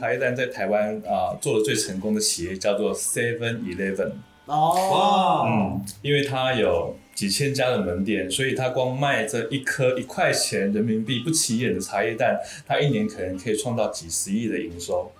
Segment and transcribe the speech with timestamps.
[0.00, 4.12] 茶叶蛋在台湾啊、做的最成功的企业叫做 Seven Eleven。
[4.46, 15.12] 哦，哇，嗯，因为它有几千家的门店，所以它光卖这一颗一块钱人民币不起眼的茶叶蛋，它一年可能可以创造几十亿的营收。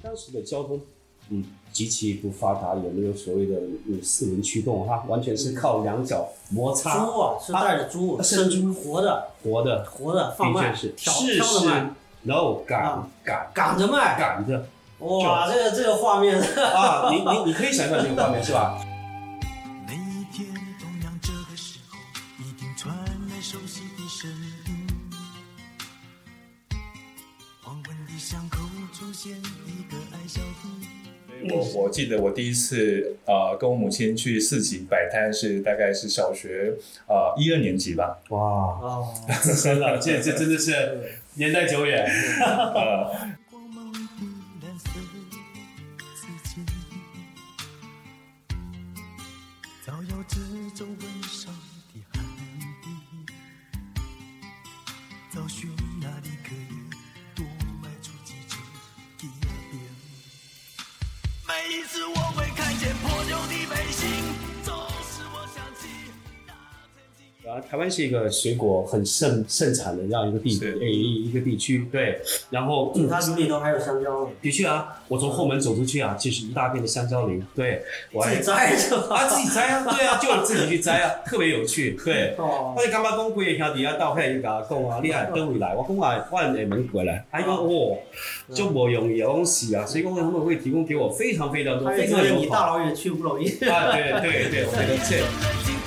[0.00, 0.80] 当时的交通，
[1.30, 3.56] 嗯，极其不发达，也没有所谓的
[3.88, 11.90] 嗯四轮驱动哈，完全是靠两脚摩擦猪啊，是带着猪，生啊生猪活的，活的，活的贩卖，的确是挑是挑着卖，，
[12.24, 14.64] 然后赶啊赶赶着卖，赶着
[15.00, 18.78] 哇，这个这个画面，啊，你你你可以想象这个画面是吧？
[31.56, 36.72] 我我记得我第一次呃跟我母亲去市集摆摊是大概是小学
[37.08, 39.08] 呃一二年级吧，哇，哦，
[39.62, 40.72] 真的，这这真的是
[41.34, 42.04] 年代久远。
[42.40, 43.10] 呃
[61.68, 64.08] 一次我会看见破旧的背心，
[67.46, 72.20] 啊，台湾是一个水果很盛盛产的这样一个地是诶一个地区，对。
[72.50, 77.82] 然后，嗯它里头还有香蕉呢，的确啊，我从后门走出去啊，就是一大片的香蕉林，对
[78.12, 79.16] 我还自己摘是吧？
[79.16, 82.34] 啊自己摘啊，对啊，就我自己去摘啊， 特别有趣，对。
[82.36, 85.74] 哦我，就感觉讲，规个兄弟啊，到遐就甲我讲啊，你还倒回来？
[85.76, 87.96] 我讲啊，我厦门过来，他讲哦，
[88.52, 95.85] 就无容易啊，我讲是啊，所以讲他们会提供给我非常非常多，非常友觉得你大老远去不容易，啊，对对对，我觉得这。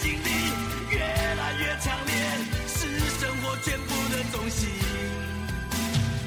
[0.00, 0.28] 心理
[0.90, 2.12] 越来越强烈，
[2.66, 4.68] 是生活全部的中心。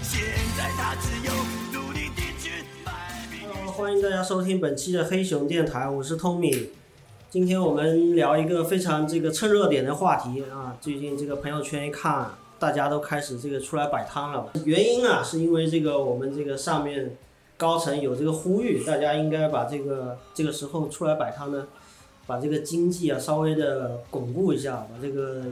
[0.01, 0.21] 现
[0.57, 1.33] 在他只有
[1.73, 2.91] 努力地去摆
[3.29, 3.49] 平。
[3.49, 6.67] Hello，欢迎大家收听本期的黑熊电台，我是 Tommy。
[7.29, 14.49] 今天我们聊一个非常这个蹭热点的话题啊，最近这个朋友圈一看，大家都开始这个出来摆摊了。
[14.63, 17.17] 原因啊，是因为这个我们这个上面
[17.57, 21.67] 高层有这个呼吁，大家应该把这个这个时候出来摆摊呢，
[22.27, 25.43] 把这个经济啊稍微的巩固一下，把这个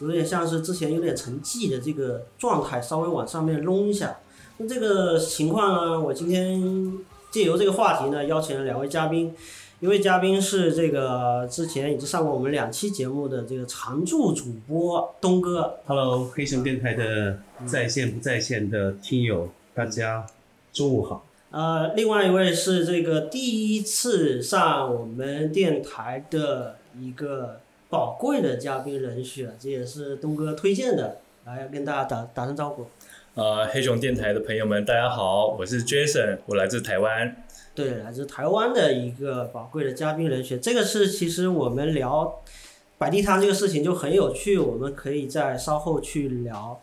[0.00, 4.18] 有点像是之前有点沉寂的这个状态稍微往上面弄一下。
[4.58, 6.96] 那这个情况呢，我今天
[7.30, 9.34] 借由这个话题呢，邀请了两位嘉宾，
[9.80, 20.24] 一位嘉宾是这个之前已经上过我们两期节目的这个常驻主播东哥，Hello，黑熊电台的在线不在线的听友，大家
[20.72, 21.24] 中午好。
[21.52, 32.86] 呃，另外一位是这个第一次上我们电台的一个宝贵的嘉宾人选，这也是东哥推荐的，来跟大家打打声招呼。
[33.34, 37.36] 呃黑熊电台的朋友们，大家好，我是 Jason，我来自台湾。
[37.74, 40.58] 对，来自台湾的一个宝贵的嘉宾人选。
[40.58, 42.40] 这个是其实我们聊
[42.96, 46.80] 摆地摊这个事情就很有趣，我们可以在稍后去聊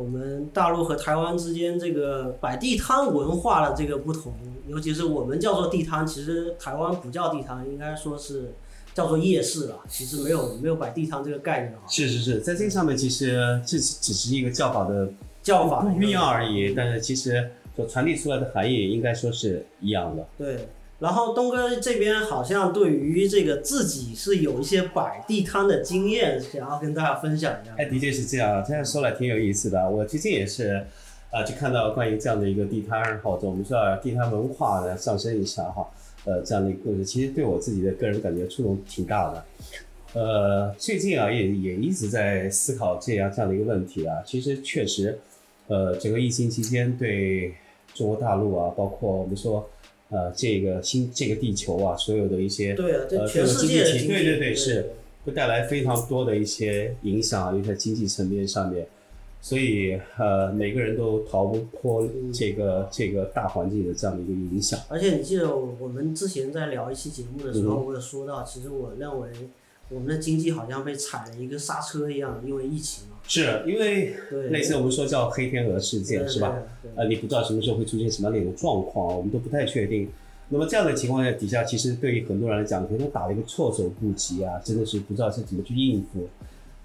[0.00, 4.32] 我们大陆和台湾之间这个摆地摊文化的这个不同，
[4.66, 8.54] 尤其是我们叫做地摊，其实台湾不叫地摊，应该说是
[8.94, 9.80] 叫做夜市了。
[9.90, 15.12] 其实没有没有摆地摊这个概念啊，是是是，在这个上面其实这只是一个叫法的
[15.42, 20.26] 叫法不一样而已，但是其实所传递出来的含义应该说是一样的。
[20.38, 20.66] 对，
[21.00, 27.74] 然后东哥这边好像对于这个自己是有一些摆地摊的经验，想要跟大家分享一下。
[27.78, 29.88] 哎，的确是这样啊，这样说来挺有意思的。
[29.88, 30.86] 我最近也是，
[31.30, 35.88] 啊，就看到关于这样的一个地摊，或者我们说啊地摊文化呢上升一下哈，
[36.26, 39.44] 呃，这样的一个故事，其实对我自己的个人感觉触动挺大的。
[40.12, 44.18] 呃，最近啊也也一直在思考这样这样的一个问题啊。
[44.26, 45.18] 其实确实，
[45.68, 47.54] 呃，整个疫情期间对
[47.94, 49.66] 中国大陆啊，包括我们说
[50.10, 54.90] 呃这个新这个地球啊，所有的一些对啊，这呃全世界的经济，对对对是
[55.24, 58.86] 会带来非常多的一些影响，尤其在经济层面上面。
[59.42, 64.78] 所以呃，每个人都逃不脱这个这个大环境的这样的一个影响。
[64.90, 69.30] 而且你记得我们之前在聊一期节目的时候，嗯我有说到，其实我认为
[69.90, 73.18] 我们的经济好像被踩了一个刹车一样，因为疫情嘛。
[73.26, 76.56] 是因为对，类似我们说叫黑天鹅事件是吧？？
[76.96, 80.08] 呃，你不知道什么时候会出现什么样的一种状况，我们都不太确定。
[80.48, 86.28] 那么这样的情况下底下，其实对于很多人来讲，可能打了一个措手不及啊，真的是不知道是怎么去应付。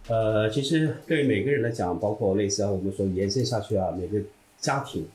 [0.07, 4.23] 呃，其实对于每个人来讲，包括类似啊，我们说延伸下去啊，每个
[4.59, 5.07] 家庭，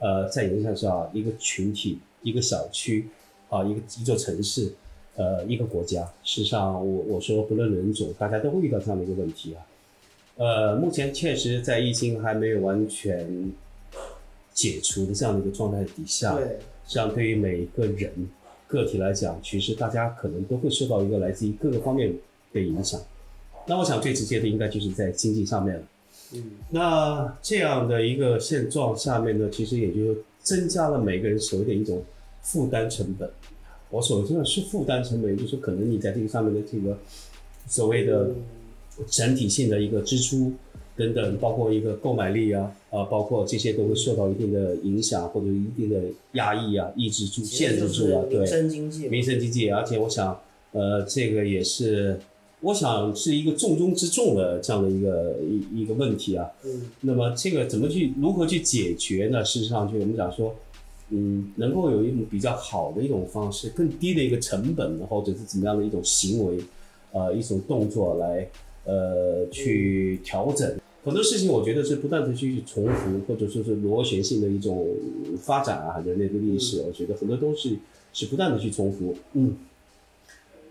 [0.00, 3.06] 呃，再延伸下去啊，一个群体、一个小区
[3.50, 4.72] 啊，一个一座城市，
[5.16, 6.02] 呃，一个国家。
[6.24, 9.66] 事实上，我我说不论人种，大家都会遇到这样的一个问题啊。
[10.36, 13.52] 呃，目前确实在疫情还没有完全
[14.54, 18.10] 解除的这样的一个状态底下，对，实际上对于每一个人
[18.66, 22.14] 个体来讲，其实大家可能都会受到一个来自于各个方面
[22.52, 22.98] 的影响。
[23.66, 25.82] 那我想最直接的应该就是在经济上面了。
[26.34, 32.02] 嗯，那这样的一个现状下面呢，其实也就增加了每个人所谓的一种
[32.40, 33.30] 负担成本。
[33.92, 36.98] 我所说的是负担成本，也就是可能你在这个上面的这个
[37.68, 38.30] 所谓的
[39.06, 40.52] 整体性的一个支出
[40.96, 46.00] 等等，包括一个购买力啊，啊，包括这些都会受到一定的影响或者一定的
[46.32, 48.46] 压抑啊、抑制住、限制住啊，对民。
[48.46, 50.40] 生经济，民生经济，而且我想，
[50.72, 52.18] 呃，这个也是，
[52.60, 56.50] 我想是一个重中之重的这样的一个一一个问题啊。
[56.64, 59.44] 嗯那么这个怎么去如何去解决呢？
[59.44, 60.54] 事实上，就我们讲说，
[61.14, 66.58] 嗯，能够有一种比较好的一种方式，更低的一个成本，或者是怎么样的一种行为，
[67.12, 68.48] 呃，一种动作来，
[68.86, 70.74] 呃，去调整。
[71.04, 74.88] 很多事情，我觉得是不断的去重复，或者说是螺旋性的一种
[75.38, 77.80] 发展啊，人类的历史，我觉得很多东西
[78.14, 79.14] 是不断的去重复。
[79.34, 79.56] 嗯，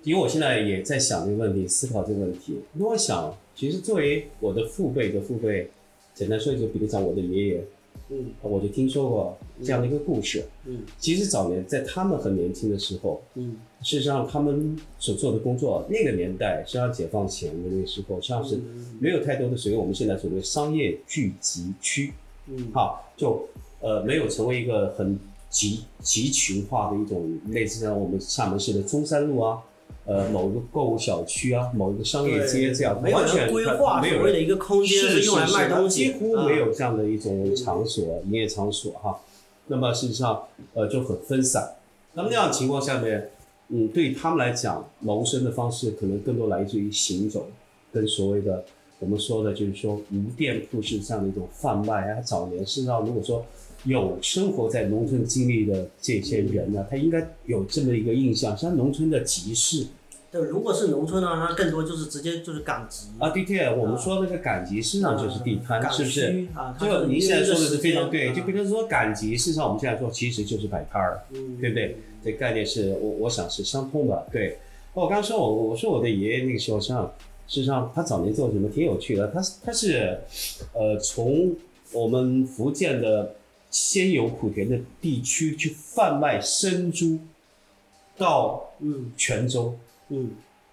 [0.03, 2.53] 因为我现在也在想这个问题，思考这个问题。
[2.75, 5.69] 因为我想，其实作为我的父辈的父辈，
[6.15, 7.63] 简单说一句，比如讲我的爷爷，
[8.11, 8.31] 嗯。
[8.41, 10.45] 我就听说过这样的一个故事。
[10.65, 10.81] 嗯。
[10.99, 13.55] 其实早年在他们很年轻的时候，嗯。
[13.81, 22.13] 事实上他们所做的工作，那个年代实际上解放前的那个时候，实际上是嗯没有太多的所谓我们现在所谓商业聚集区，
[22.47, 22.71] 嗯。
[22.71, 23.47] 哈，就
[23.79, 25.17] 呃没有成为一个很
[25.49, 29.61] 集集群化的一种类似像我们厦门市的中山路啊，
[30.11, 39.17] 呃某一个购物小区啊，某一个商业街这样，没有完全人规划所谓的一个空间是用来卖东西，几乎没啊有这样的一种场所、营业场所哈。
[39.67, 40.43] 那么事实上，
[40.73, 41.75] 呃，就很分散。
[42.13, 43.29] 那么那样的情况下面，
[43.69, 47.47] 嗯，对于他们来讲，谋生的方式可能更多来自于行走，
[47.93, 48.65] 跟所谓的
[48.99, 52.19] 我们说的就是说无店铺式这样的一种贩卖啊。
[52.19, 53.45] 早年事实上，如果说
[53.85, 59.87] 有生活在农村经历的这些人呢，他应该有这么一个印象，像农村的集市
[60.31, 66.47] 对，如果是农村的话，它更多就是直接就是赶集啊，的确，我们说那个赶集，实际上就是地摊，赶是不是？
[66.55, 71.97] 啊，它就您现在说的是非常对，就比如说赶集，事实上我们现在说其实就是摆摊儿，嗯对不对？
[72.23, 74.25] 这概念是我我想是相通的。
[74.31, 74.57] 对，
[74.93, 77.13] 我刚刚说我我说我的爷爷那个时候，实际上
[77.47, 80.17] 事实上他早年做什么挺有趣的，他他是
[80.71, 81.53] 呃从
[81.91, 83.35] 我们福建的
[83.69, 87.19] 仙游莆田的地区去贩卖生猪
[88.17, 89.79] 到嗯泉州，嗯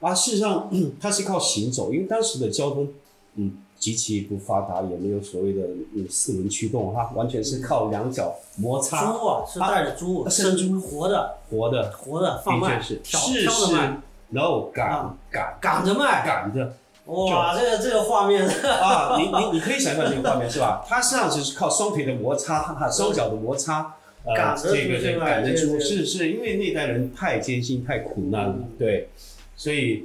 [0.00, 0.70] 啊，事实上，
[1.00, 2.88] 它是靠行走，因为当时的交通，
[3.34, 5.62] 嗯，极其不发达，也没有所谓的
[5.96, 13.96] 嗯四轮驱动哈，完全是靠两脚摩擦猪啊是带着猪啊生猪活的活的，活的放慢确是挑是挑着卖是，
[14.30, 16.72] 然后赶啊赶赶着卖，赶着
[17.06, 20.84] 哇，这个这个画面，啊，你你你可以想象这个画面是吧？
[20.86, 23.94] 它实际上只是靠双腿的摩擦哈，双脚的摩擦。
[24.28, 29.08] 呃赶，着这个赶着猪这个是是因为那代人太艰辛太苦难了，嗯对，
[29.56, 30.04] 所以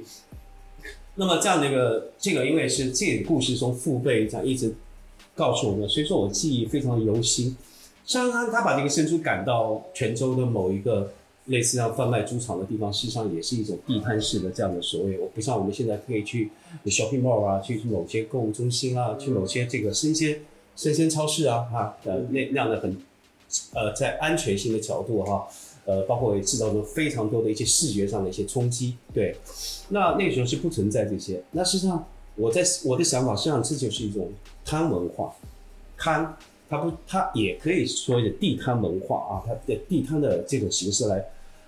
[1.16, 4.74] 那么这样的一个这个，因为是这个故事从父辈这样一直
[5.34, 7.56] 告诉我们，所以说我记忆非常犹新。
[8.04, 11.12] 像他他把这个生猪赶到泉州的某一个
[11.46, 16.50] 类似像贩卖猪场的地方，事实上也是一种地摊式的这样的所谓，我不像我们现在可以去
[16.86, 20.40] shopping mall 啊，去某些购物中心啊，去某些这个生鲜
[20.76, 22.96] 生鲜超市啊，哈，呃那那样的很
[23.74, 25.46] 呃在安全性的角度哈、
[25.84, 29.36] 呃，包括也制造出非常多的一些视觉上的一些冲击，对。
[29.88, 31.42] 那那个时候是不存在这些。
[31.50, 32.06] 那实际上，
[32.36, 34.32] 我在我的想法，实际上这就是一种
[34.64, 35.34] 摊文化，
[35.98, 36.36] 摊，
[36.68, 41.24] 它不，它也可以说的地摊文化啊，它的地摊的这种形式来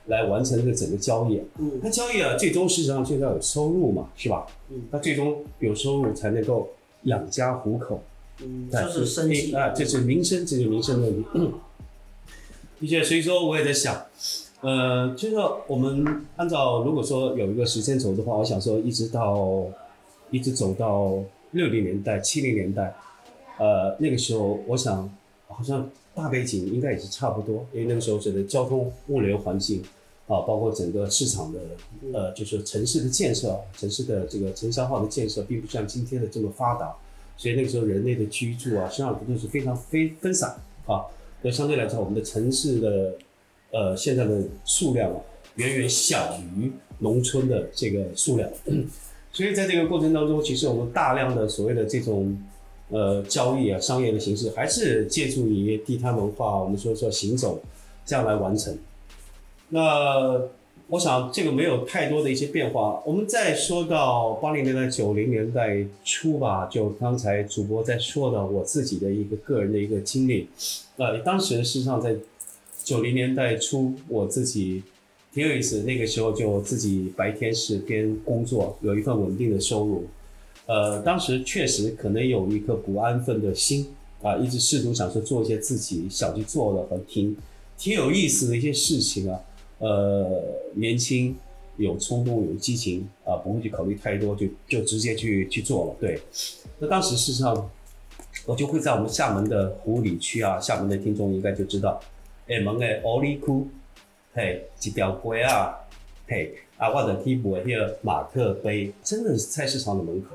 [0.07, 1.41] 来完成这个整个交易。
[1.59, 4.47] 嗯它交易啊，最终实际上就要有收入嘛，是吧？
[4.71, 6.71] 嗯那最终有收入才能够
[7.03, 8.03] 养家糊口。
[8.41, 11.55] 嗯，对这是生计啊，这是民生，这是民生的问题。
[12.79, 14.05] 的确，所以说我也在想，
[14.61, 19.67] 呃，就是我们按照如果说有一个时间轴的话，我想说一直到
[20.31, 21.19] 一直走到
[21.53, 22.95] 六零年代、七零年代，
[23.59, 25.11] 呃，那个时候我想
[25.49, 29.83] 好像大背景应该也是差不多，因为那个时候整个交通物流环境
[30.27, 31.61] 啊，包括整个市场的
[32.13, 36.95] 呃，就是城市的建设，城市的这个城乡化的建设，并不像今天的这么发达。
[37.39, 40.57] 所以那个时候人类的居住啊，实际上都是非常非分散
[40.87, 41.05] 啊。
[41.43, 43.15] 那相对来说，我们的城市的
[43.73, 45.21] 呃现在的数量啊
[45.57, 48.49] 远远小于农村的这个数量，
[49.33, 52.37] 所以在这个过程当中，其实我们大量的所谓的这种
[52.91, 57.61] 呃交易啊商业的形式，还是借助于地摊文化，我们说说行走
[58.05, 58.77] 这样来完成。
[59.69, 60.41] 那
[60.89, 63.03] 我想这个没有太多的一些变化。
[63.05, 70.49] 我们再说到八零年代、九零年代初吧，就刚才主播在说的我自己的一个个人的一个经历。
[70.97, 72.15] 呃，当时事实上在
[72.85, 74.85] 九零年代初，我自己
[75.35, 80.05] 挺有意思，那个时候就自己白天是边工作，有一份稳定的收入。
[80.67, 83.89] 呃，当时确实可能有一颗不安分的心
[84.23, 87.37] 啊，一直试图想说做一些自己想去做的和挺
[87.77, 89.41] 挺有意思的一些事情啊。
[89.79, 90.43] 呃，
[90.75, 91.37] 年轻
[91.77, 95.97] 有冲动有激情啊，不会去考虑太多，就就直接去去做了。
[96.01, 96.19] 对，
[96.79, 97.71] 那当时事实上，
[98.47, 102.01] 我就会在我们厦门的湖里区啊，厦门的听众应该就知道，
[102.49, 103.69] 厦门的奥利库，
[104.33, 105.77] 嘿，一条街啊，
[106.27, 110.29] 嘿，啊，我的去买那个马克杯，真的是菜市场的门口。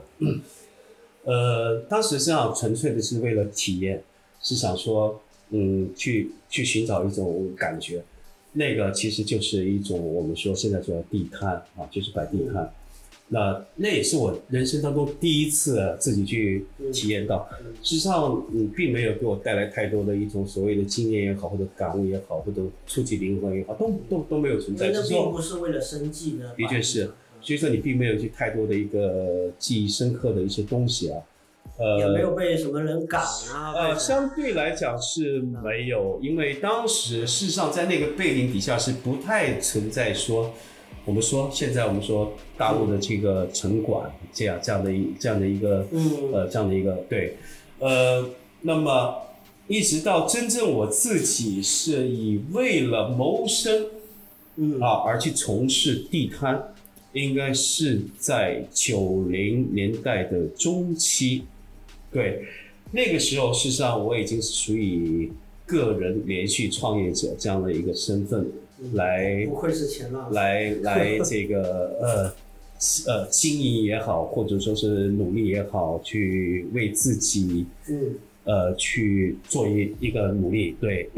[1.24, 4.04] 呃，当时实际上纯粹的是为了体验，
[4.40, 5.20] 是想说，
[5.50, 8.04] 嗯，去去寻找一种感觉。
[8.54, 12.70] 那个其实就是一种我们说现在说的地摊啊，就是摆地摊。
[13.34, 17.48] 那那也是我人生当中第一次自己去体验到。
[17.82, 24.88] 实际上，你，并没有给我带来太多的一种所谓的经验也好，或者感悟也好，或者触及灵魂也好，都都都没有存在。
[24.88, 26.54] 那并只是说不是为了生计的。
[26.58, 31.24] 的确是，所以说你并没有去太多的一个记忆深刻的一些东西啊。
[31.78, 33.74] 呃，也没有被什么人赶啊。
[33.74, 40.54] 呃，相对来讲是没有，因为当时事实上在那个背景底下是不太存在说，
[41.06, 46.32] 我们说现在我们说大陆的这个城管这样这样的一这样的一个嗯。
[46.32, 47.38] 呃这样的一个对，
[47.80, 48.30] 呃，
[48.62, 49.16] 那么
[49.68, 53.88] 一直到真正我自己是以为了谋生
[54.58, 54.80] 嗯。
[54.80, 56.74] 啊而去从事地摊，
[57.14, 61.44] 应该是在九零年代的中期，
[62.12, 62.46] 对，
[62.92, 65.32] 那个时候事实上我已经是属于
[65.66, 68.46] 个人连续创业者这样的一个身份
[68.94, 70.32] 来不愧是前浪。
[70.34, 72.34] 来来 这个呃
[73.08, 81.10] 呃经营也好，或者说是努力也好，去为自己嗯，呃去做一一个努力，对。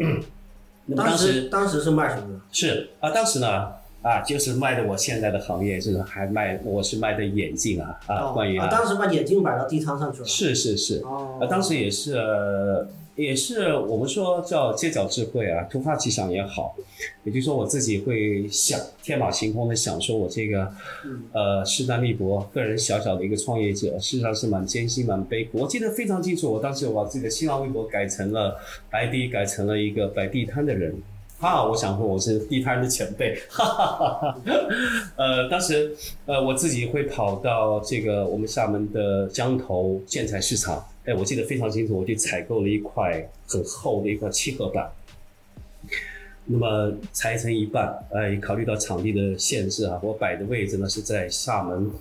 [0.86, 2.42] 那么当当时时当时是卖什么的？
[2.52, 3.72] 是啊，当时呢
[4.04, 10.26] 啊，就是卖的我现在的行业，就是还卖我是卖的眼镜啊啊，哦关于啊，当时把眼镜摆到地摊上去了。
[10.26, 16.76] 是是是，哦啊，当时也是呃也是我们说叫街角智慧啊，突发奇想也好，
[17.24, 20.70] 也就是说我自己会想天马行空的想说，我这个
[21.06, 25.60] 嗯呃势单力薄，个人小小的一个创业者，事实上是蛮艰辛蛮悲苦。
[25.60, 28.60] 我记得非常清楚，我当时我把自己的新浪微博改成了
[28.92, 30.94] ID 改成了一个摆地摊的人。
[31.50, 34.42] 啊，我想说我是地摊的前辈，哈哈哈哈。
[35.18, 35.94] 呃，当时
[36.26, 44.90] 呃我自己会跑到这个我们厦门的江头建材市场，哎，我记得非常清楚，我去采购了一块很厚的一块漆合板，
[46.46, 51.92] 那么裁成一半，哎，考虑到场地的限制啊，我摆的位置呢是在厦门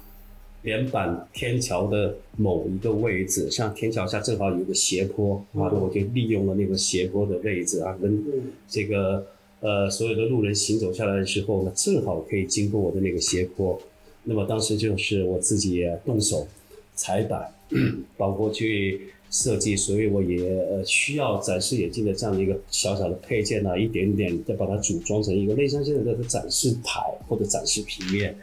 [0.62, 8.52] 连板天桥的某一个位置，像天桥下正好有一个斜坡啊，那我就利用了那个斜坡的位置啊，跟嗯。
[8.68, 9.26] 这个
[9.60, 13.80] 呃所有的路人行走下来的时候呢，正好可以经过我的那个斜坡。
[14.24, 16.46] 那么当时就是我自己动手
[16.94, 17.52] 裁板，
[18.16, 19.00] 包括去
[19.32, 28.36] 设计所以我也呃需要展示眼镜的这样的一个小小的配件啊，一点点再把它组装成一个类似像现在的展示台或者展示平面，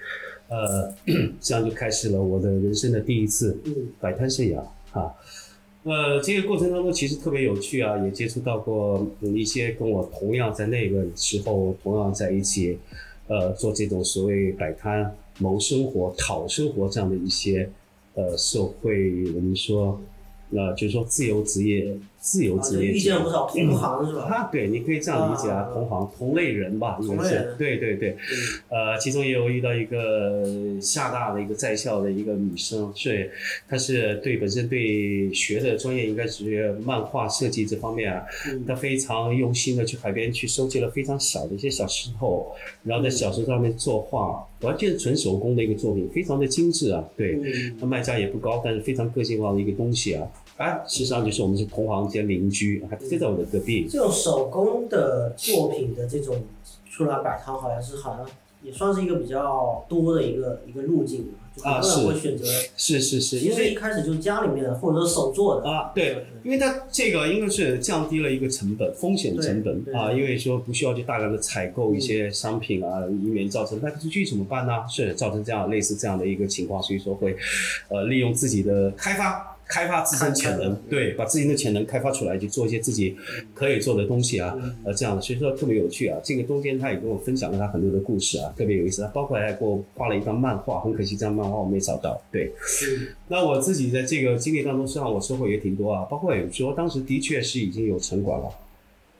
[0.50, 0.94] 呃，
[1.40, 4.60] 这样就开始了我的人生的第一次嗯摆摊生涯
[4.92, 5.14] 啊。
[5.84, 12.78] 呃，这个过程当中其实特别有趣啊，也接触到过嗯一些跟我同样在那个时候同样在一起，
[13.28, 17.70] 呃，做这种所谓摆摊谋生活、讨生活这样的一些
[18.16, 20.02] 呃社会，我们说，
[20.52, 24.24] 呃，就是说自由职业、自由职业者遇见了不少同行是吧？
[24.24, 27.56] 啊，对，你可以这样理解啊，啊同行、同类人吧，应该是。
[27.58, 28.18] 对对对，嗯。
[28.70, 30.44] 呃，其中也有遇到一个
[30.82, 33.32] 厦大的一个在校的一个女生，是
[33.68, 38.66] 她是对本身对学的专业应该是漫画设计这方面啊，嗯。
[38.68, 42.52] 她非常用心的去海边去收集了非常小的一些小石头，
[42.84, 47.78] 然后在小石头上面作画，完全是纯手工的一个作品，非常的精致啊，对，嗯。
[47.80, 50.28] 那卖价也不高，但是非常个性化的一个东西啊。
[50.60, 53.88] 啊，实上就是我们是同行兼邻居，还就在我的隔壁。
[53.90, 56.36] 这种手工的作品的这种
[56.92, 58.28] 出来摆摊，好像是好像
[58.62, 62.44] 也算是一个比较多的一个一个路径嘛，就很啊多人是会选择，
[62.76, 74.84] 是是是，因为一开始就家里面的或者说手做的，啊，对，因为它这个应该是降低了一个成本，风险成本啊，因为说不需要去大量的采购一些商品啊，以免造成卖不出去怎么办呢？
[74.90, 77.34] 是造成这样类似这样的一个情况，所以说会
[77.88, 79.56] 呃利用自己的开发。
[79.70, 83.16] 开发自身潜能，对，把自己的潜能开发出来，去做一些自己
[83.54, 86.20] 可以做的东西啊，呃，这样的，所以说特别有趣啊。
[86.24, 89.04] 这个中间他也跟我分享了他很多的故事啊，特别有意思。
[89.04, 92.20] 他包括还给我画了一张漫画，很可惜这张漫画我没找到。
[92.32, 92.52] 对，
[93.28, 98.50] 那我自己在这个经历当中，实际上我收获也挺多啊，包括有说当时的确是已经有城管了。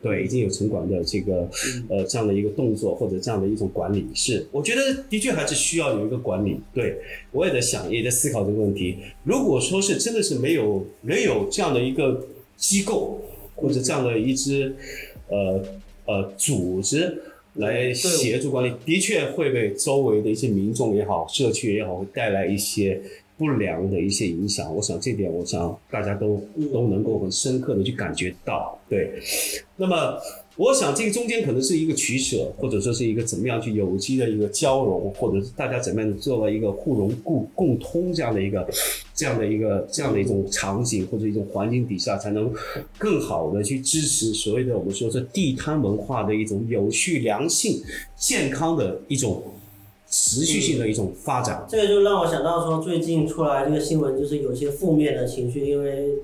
[0.02, 1.50] 对，已经有城管的这个
[1.90, 6.58] 呃这样的一个动作或者这样的一种管理，是我觉得的确还是需要有一个管理。
[6.74, 6.98] 对
[7.34, 8.98] 我也在想，也在思考这个问题。
[9.24, 12.26] 如果说是真的是没有没有这样的一个
[12.56, 13.20] 机构
[13.56, 14.74] 或者这样的一支
[15.28, 15.62] 呃
[16.06, 17.22] 呃组织
[17.56, 23.02] 来协助管理，的确会为周围的一些民众也好、社区也好，会带来一些。
[23.40, 26.40] 不良的一些影响，我想这点，我想大家都
[26.74, 28.78] 都能够很深刻的去感觉到。
[28.90, 29.14] 对，
[29.78, 30.20] 那么
[30.58, 38.68] 我想这个中间可能是一个取舍，或者说是一个怎么样去有机的一个交融，或者是大家怎么样做到一个互融共共通这样的一个
[39.16, 42.52] 这样的一个这样的一种场景或者一种环境底下，才能
[42.98, 47.82] 更好的去支持所谓的我们说是地摊文化的一种有序、良性、
[48.18, 49.42] 健康的一种。
[50.10, 56.16] 持续性的一种发展，这个就让我想到说，最近出来这个新闻，就是有些负面的情绪，因为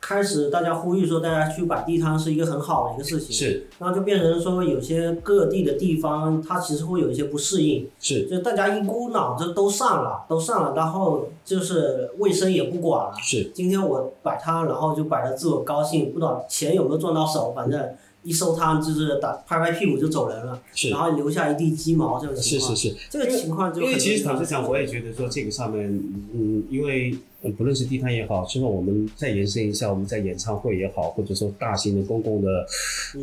[0.00, 17.80] 开始大家呼吁说大家去摆地摊是一个很好的一个事情，是，然后就变成说有些各地的地方，它其实会有一些不适应，是，就大家一股脑子都上了，都上了，然后就是卫生也不管了，是，今天我摆摊，然后就摆的自我高兴，不知道钱有没有赚到手，反正。
[18.22, 22.76] 一收摊就是打拍拍屁股就走人了，是，然后留下一地鸡毛这种情况。
[22.76, 25.88] 是是是，这个情况就因为其实坦白讲，我也觉得说这个上面，
[26.34, 27.16] 嗯，因为
[27.56, 32.66] 不论是地摊也好，之后我们再延伸一下，我们在演唱会也好，或者说大型的公共的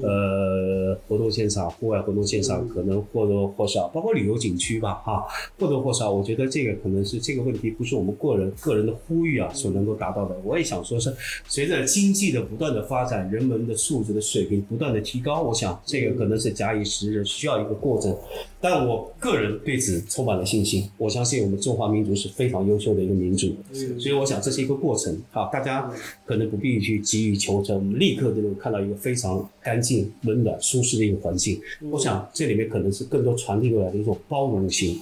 [0.01, 5.25] 呃活动现场、户外活动现场，可能或多或少，包括旅游景区吧，哈，
[5.59, 10.35] 或多或少，我觉得这个可能是这个问题不是我们个人个人的呼吁啊所能够达到的。
[10.43, 11.13] 我也想说是
[11.47, 18.17] 随着经济的不断的发展，人们的素质的水平不断的提高，我想这个可能是假以时日，需要一个过程。
[18.59, 23.55] 但我个人对此充满了信心，我相信我们中华民族是非常优秀的一个民族，
[23.99, 25.15] 所以我想这是一个过程。
[25.29, 25.91] 好，大家
[26.25, 31.61] 可能不必去急于求成，我们立刻就能看到一个非常干净、温暖、舒适的一个环境。
[31.91, 34.99] 我想这里面可能是更多传递过来的一种包容心，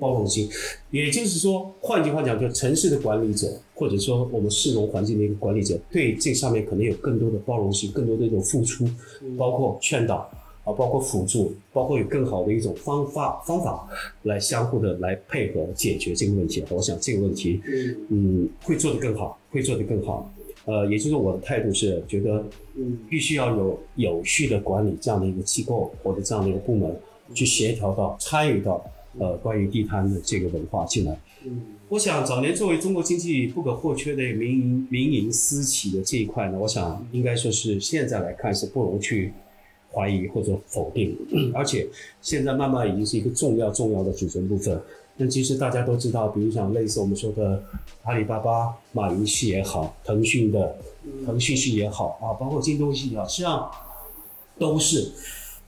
[0.00, 0.48] 包容心，
[0.90, 8.88] 也就是说，换句话讲，就城市的管理者，或者说我们市容环境的一个管理者，对这上面可能有更多的包容性，更多的一种付出，
[9.38, 10.28] 包括劝导。
[10.64, 13.88] 啊，包括辅助，包括有更好的一种方法方法
[14.22, 16.64] 来相互的来配合解决这个问题。
[16.70, 17.60] 我想这个问题，
[18.10, 20.32] 嗯，会做得更好，会做得更好。
[20.64, 22.44] 呃，也就是我的态度是觉得，
[22.76, 26.96] 嗯，必须要有有序的管理这样的一个机构或者这样的一个部门
[27.34, 28.80] 去协调到参与到
[29.18, 31.18] 呃关于地摊的这个文化进来。
[31.44, 39.32] 嗯，我想早年作为中国经济不可或缺的民营民营私企的这一块呢，我想应该说是现在来看是不容去。
[39.92, 41.16] 怀疑或者否定，
[41.54, 41.86] 而且
[42.20, 44.80] 现在慢慢已经是一个重要重要的组成部分。
[45.16, 47.62] 那其实大家都知道，比如像类似我们说的
[48.02, 50.74] 阿里巴巴、马云系也好，腾讯的
[51.26, 53.70] 腾讯系也好啊，包括京东系也好，实际上
[54.58, 55.12] 都是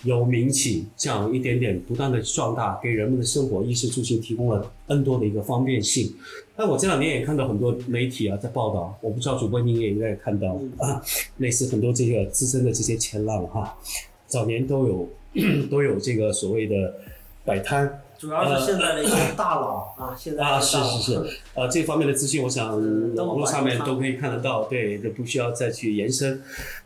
[0.03, 6.15] 有民企这样一点点不断的壮大，给人们的生活衣食住行提供了 N 多的一个方便性。
[6.57, 11.03] 那我这两年也看到很多媒体啊在报道，我不知道主播您也应该看到啊，
[11.37, 13.77] 类似很多这个资深的这些前浪哈。
[14.27, 15.09] 早年都有
[15.71, 16.95] 都有这个所谓的
[17.45, 22.71] 摆摊，主要是现在的一些大佬 啊，现在啊是是是，呃这方面的资讯，我想
[23.17, 26.43] 网络上面都可以看得到，对，就不需要再去延伸。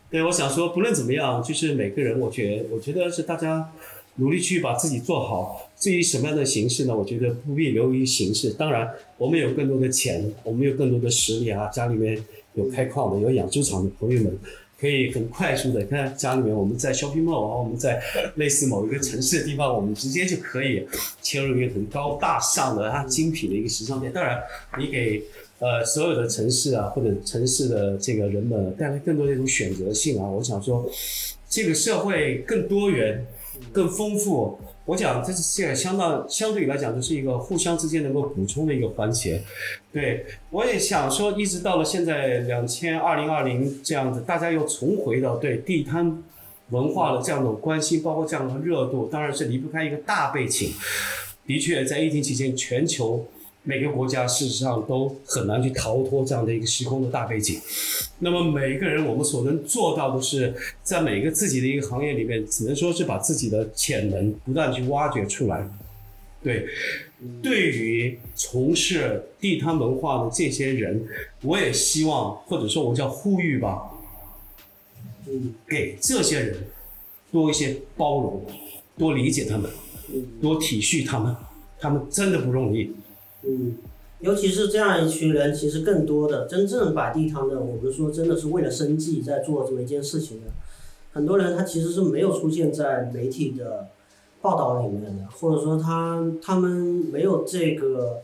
[0.09, 3.69] 对，我想说，不论怎么样，就是每个人，我觉我觉得是大家
[4.15, 5.69] 努力去把自己做好。
[5.77, 6.97] 至于什么样的形式呢？
[6.97, 8.49] 我觉得不必流于形式。
[8.49, 12.21] 当然，我们有更多的钱，我们有更多的实力啊，家里面
[12.55, 14.37] 有开矿的，有养猪场的朋友们。
[14.79, 18.01] 可以很快速的，看家里面我们在 shopping mall 啊，我们在
[18.35, 20.87] 类似某一个城市的地方，我们直接就可以
[21.21, 24.11] 切入一个很高大上的、它精品的一个时尚店。
[24.13, 24.41] 当然，
[24.77, 25.21] 你给
[25.59, 30.89] 呃所有的城市啊或者城市的这个人们带来更多的一种选择性啊，我想说，
[31.49, 33.25] 这个社会更多元、
[33.73, 34.59] 更丰富。
[34.89, 39.39] 我讲这是这个相当相对来讲，这是一个互相之间能够补充的一个环节。
[39.93, 46.23] 对我也想说，一直到了现在两千二零二零这样子，大家又重回到对地摊
[46.71, 50.71] 文化的这样的关心，包括这样的热度，当然是离不开一个大背景。
[51.45, 53.23] 的确，在疫情期间，全球
[53.69, 57.61] 每个国家事实上都很难去逃脱这样的一个时空的大背景。
[58.17, 65.69] 那么每个人，我们所能做到的是，在每个自己的一个行业里面，只能说是把自己的潜能不断去挖掘出来。
[66.41, 66.65] 对，
[67.43, 71.05] 对于从事地摊文化的这些人，
[71.43, 73.91] 我也希望，或者说我叫呼吁吧，
[75.67, 76.57] 给这些人
[77.31, 78.43] 多一些包容，
[78.97, 79.69] 多理解他们，
[80.41, 81.35] 多体恤他们，
[81.79, 82.91] 他们真的不容易。
[83.43, 83.77] 嗯，
[84.19, 90.47] 尤其是这样一群人，其实更多的真正摆地摊的，我们说真的是为了生计在做这么一件事情的。
[91.13, 93.87] 很多人他其实是没有出现在媒体的
[94.41, 96.69] 报道里面的，或者说他他们
[97.11, 98.21] 没有这个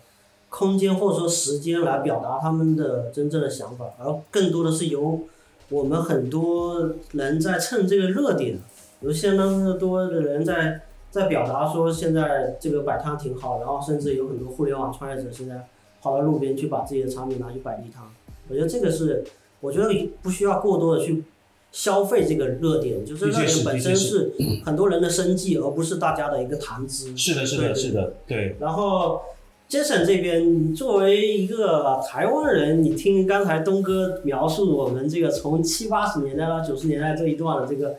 [0.49, 5.21] 空间或者说时间来表达他们的真正的想法，而更多的是由
[5.69, 8.60] 我们很多人在蹭这个热点，
[9.01, 10.82] 有相当的多的人在
[11.15, 15.65] 在表达说现在这个摆摊挺好，然后甚至有很多互联网创业者现在
[16.01, 18.04] 跑到路边去把自己的产品拿去摆地摊。
[18.49, 19.23] 我觉得这个是，
[19.62, 21.23] 我觉得不需要过多的去
[21.71, 24.34] 消费这个热点，就是热点本身是
[24.65, 27.15] 很多人的生计，而不是大家的一个谈资。
[27.15, 28.58] 是的，是的，是的，对。
[28.60, 29.21] 然后
[29.69, 37.95] ，Jason 这边作为一个台湾人，你听刚才东哥描述我们这个从七八十年代到九十年代这一段的这个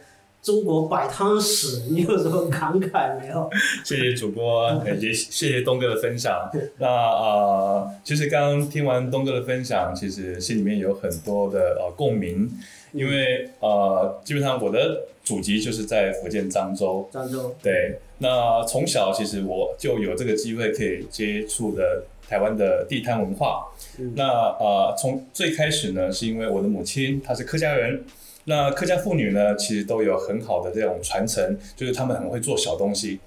[0.46, 3.50] 中国摆摊史，你有什么感慨没有？
[3.84, 6.48] 谢谢主播，呃也 谢谢东哥的分享。
[6.78, 12.48] 那呃，其实刚刚听完东哥的分享，其实心里面有很多的呃共鸣，
[12.92, 23.64] 因为呃，基本上我的祖籍就是在福建漳州，漳州，对，那从小其实我就有这个机会可以接触的台湾的地摊文化。
[23.98, 24.12] 嗯。
[24.14, 24.24] 那
[24.60, 28.04] 呃，从最开始呢，是因为我的母亲她是客家人，
[28.48, 33.18] 那客家妇女呢，其实都有很好的这种传承，就是她们很会做小东西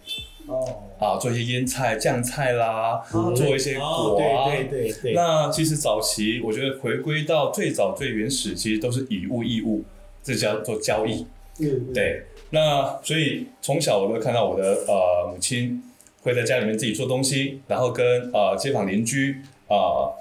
[0.48, 0.66] 哦，
[0.98, 4.50] 啊，做一些腌菜、酱菜啦，哦做一些哦果啊。
[4.50, 5.14] 对对对对。
[5.14, 9.84] 那其实早期我觉得回归到最早最原始，其实都是以物易物，
[10.24, 11.28] 这叫做交易。
[11.60, 15.84] 嗯，嗯，对，那所以从小我都看到我的呃母亲
[16.24, 19.36] 会在家里面自己做东西，然后跟呃街坊邻居
[19.68, 20.16] 啊、呃，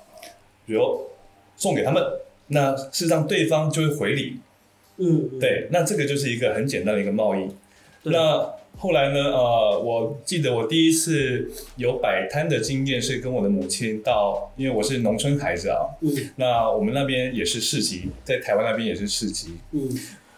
[0.66, 0.82] 比如
[1.56, 2.02] 送给他们，
[2.48, 4.40] 那事实上对方就会回礼。
[4.98, 7.48] 嗯，嗯，对，那这个就是一个很简单的一个贸易。
[8.04, 9.32] 那后来呢？
[9.32, 19.56] 呃，我记得我第一次有摆摊的经验是跟我的母亲到，因为我是农村孩子啊，嗯那我们那边也是市集，在台湾那边也是市集。
[19.72, 19.88] 嗯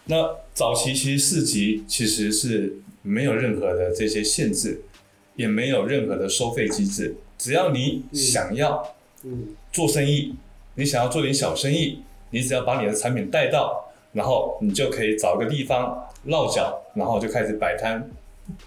[0.06, 4.80] 那早期其实市集其实是没有任何的这些限制，
[5.36, 10.34] 也没有任何的收费机制，只要你想要嗯做生意，
[10.76, 18.10] 你想要做点小生意，你只要把你的产品带到，然后你就可以找个地方落脚，然后就开始摆摊。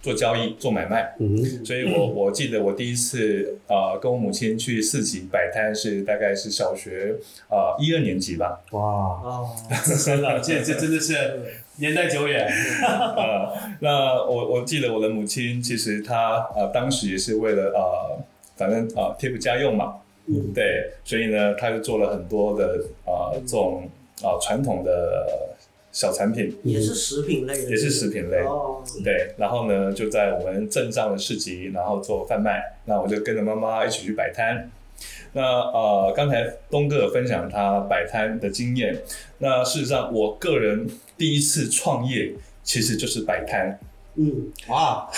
[0.01, 7.13] 做交易、做买卖，嗯，所以我我记得我第一次呃跟我母亲去市集摆摊是大概是小学
[7.49, 9.49] 呃一二年级吧，哇，哦，
[9.84, 11.13] 资深了，这这真的是
[11.79, 12.47] 年代久远。
[12.82, 18.23] 呃，那我我记得我的母亲，其实她呃当时也是为了呃，
[18.56, 19.95] 反正呃贴补家用嘛，
[20.27, 20.53] 嗯。
[20.53, 23.89] 对，所以呢，她就做了很多的呃这种
[24.23, 25.53] 啊、呃传统的
[25.91, 34.71] 小产品，也是食品类的，也是食品类哦，对，然后呢就在我们镇上的市集，然后做贩卖，那我就跟着妈妈一起去摆摊。
[35.33, 38.97] 那呃，刚才东哥有分享他摆摊的经验，
[39.39, 42.33] 那事实上我个人第一次创业
[42.63, 43.79] 其实就是摆摊。
[44.15, 45.10] 嗯，哇，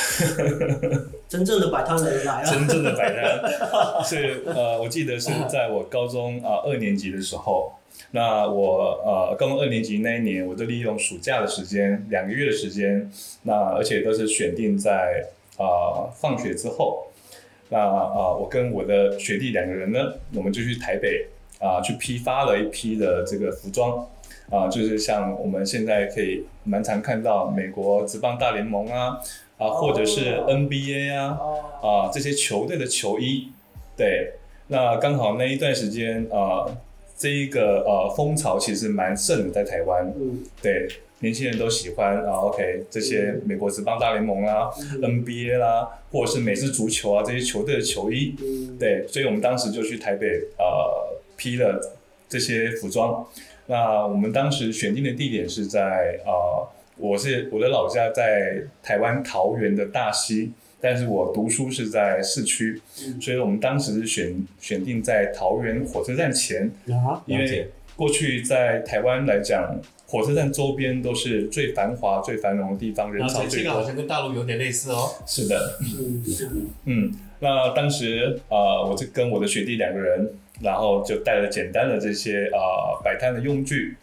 [1.28, 3.42] 真正的摆摊人来了，真正的摆摊。
[4.06, 7.74] 是呃，我记得是在我高中啊、二年级的时候，
[8.12, 13.12] 那我呃高中二年级那一年，我就利用暑假的时间，两个月的时间，
[13.44, 15.26] 那而且都是选定在
[15.58, 17.08] 啊、放学之后，
[17.70, 21.28] 那啊、我跟我的学弟两个人呢，我们就去台北
[21.60, 24.08] 啊、去批发了一批的这个服装。
[24.50, 29.20] 啊，就是像我们现在可以蛮常看到美国职棒大联盟啊，
[29.58, 30.46] 啊，或者是哦。
[30.48, 33.52] NBA 啊，哦，啊这些球队的球衣，
[33.98, 34.34] 对，
[34.68, 36.66] 那刚好那一段时间啊，
[37.18, 40.44] 这一个呃风潮其实蛮盛的在台湾，嗯。
[40.62, 40.88] 对，
[41.20, 44.70] 年轻人都喜欢啊，OK 这些美国职棒大联盟啦、
[45.02, 45.02] 嗯。
[45.02, 50.28] NBA 啦，或者是美式足球啊这些球队的球衣，嗯，对，所以我们当时就去台北
[50.60, 51.98] 呃批了
[52.30, 53.26] 这些服装。
[53.68, 63.20] 那我们当时选定的地点是在呃，我是我的老家在台湾桃园的大溪，但是我读书是在市区，嗯。
[63.22, 67.68] 所以我们当时是选选定在桃园火车站前，啊，因为了解。
[67.96, 69.74] 过去在台湾来讲，
[70.06, 73.50] 火车站周边都是最繁华、最繁荣的地方，人潮最多。
[73.50, 75.12] 这这个好像跟大陆有点类似哦。
[75.26, 76.52] 是的，嗯，是的
[76.84, 80.30] 嗯，那当时呃，我就跟我的学弟两个人，
[80.62, 83.96] 然后就带了简单的这些呃摆摊的用具，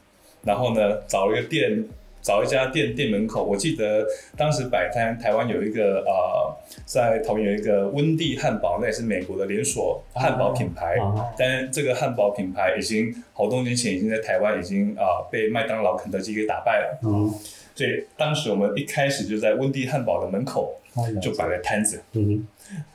[0.43, 1.85] 然后呢找了一个店，
[2.21, 17.29] 找一家店店门口，我记得当时摆摊，台湾有一个呃，在桃园有一个温蒂汉堡，那也是美国的连锁汉堡品牌，啊但这个汉堡品牌已经好多年前已经在台湾已经啊、呃被麦当劳、肯德基给打败了，嗯，
[17.75, 22.03] 所以当时我们一开始就在温蒂汉堡的门口嗯就摆了摊子。
[22.13, 22.47] 嗯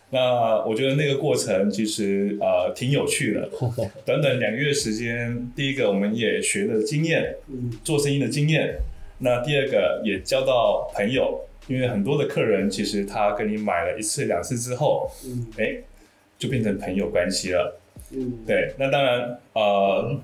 [0.10, 3.50] 那我觉得那个过程其实呃挺有趣的，
[4.06, 8.78] 短短两个月时间，第一个我们也学了经验，嗯做生意的经验。
[9.20, 15.76] 那第二个也交到朋友，因为很多的客人其实他跟你买了一次两次之后，嗯哎，
[16.38, 17.80] 就变成朋友关系了。
[18.12, 20.22] 嗯，对，那当然呃，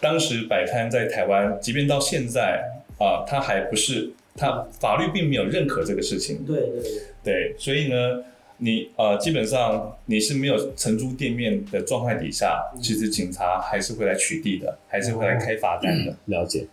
[0.00, 2.64] 当时摆摊在台湾，即便到现在
[2.98, 6.44] 啊、他还不是，他法律并没有认可这个事情。
[6.46, 6.80] 对对
[7.22, 8.24] 对，对，所以呢，
[8.58, 16.14] 你呃基本上你是没有承租店面的状态底下，其实警察还是会来取缔的，还是会来开罚单的。
[16.26, 16.66] 了解。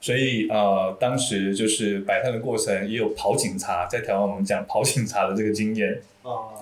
[0.00, 6.00] 所以呃，当时就是摆摊的过程，也有跑警察，在台湾我们讲跑警察的这个经验。
[6.22, 6.52] 哦，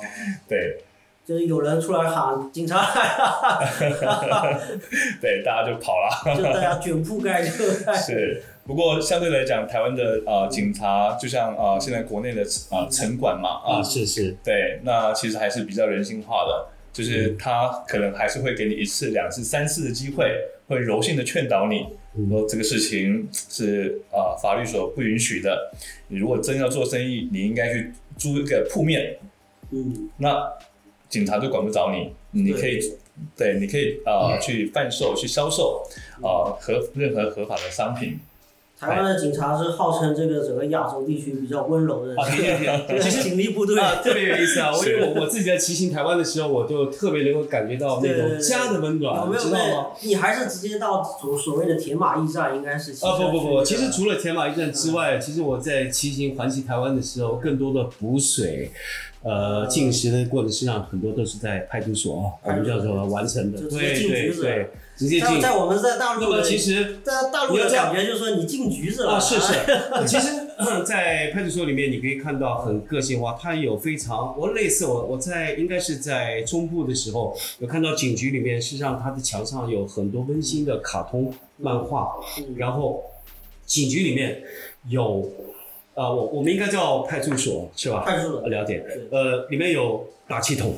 [0.49, 0.79] 对
[1.25, 4.59] 就是有人出来喊警察来了，
[5.21, 6.09] 对，大家就跑了。
[6.35, 7.51] 就大家卷铺盖就
[7.85, 20.31] 开， 是，不过相对来讲，台湾的呃警察，就像呃现在国内的呃城管嘛啊啊，是是，对，那其实还是比较人性化的，就是他可能还是会给你一次、两次、三次的机会，
[20.69, 21.87] 会柔性的劝导你，
[22.29, 25.73] 说这个事情是啊、呃法律所不允许的。
[26.09, 29.17] 你如果真要做生意，你应该去租一个铺面，
[29.71, 30.11] 嗯。
[30.19, 30.47] 那
[31.09, 32.79] 警察就管不着你，你可以。
[33.37, 35.83] 对，你可以呃去贩售、去销售，
[36.23, 38.17] 呃合任何合法的商品。
[38.79, 44.71] 台湾的警察是号称这个整个亚洲地区比较温柔的，啊，对对 对，其实警力部队，啊，特别有意思啊！
[44.73, 49.87] 我因为我我自己在骑行台湾的时候，我就特别能够感觉到那种家的温有暖，没有知道吗？
[50.03, 58.71] 你还是直接到所所谓的铁马驿站，应该是骑啊不不不，其实除了铁马驿站之外，其实我在骑行环骑台湾的时候，更多的补水、
[59.23, 63.59] 呃进食的过程，实际上很多都是在派出所，我们叫做完成的。
[63.69, 64.43] 对进局子。
[64.43, 64.51] 对。
[64.51, 65.41] 对，直接进。
[65.41, 69.13] 在在我们在大那么其实在大陆的感觉就是说你进局子了。
[69.13, 69.55] 啊，是是，
[70.07, 70.31] 其实，
[70.85, 82.55] 在派出所里面，你可以看到很个性化，它有非常，我类似我我在应该是在中部的时候，有看到警局里面，实际上它的墙上有很多温馨的卡通漫画，嗯。
[82.57, 83.05] 然后
[83.67, 84.43] 警局里面
[84.89, 85.31] 有，
[85.99, 88.05] 啊、我我们应该叫派出所是吧？
[88.07, 90.73] 派出所呃了解，呃，里面有打气筒，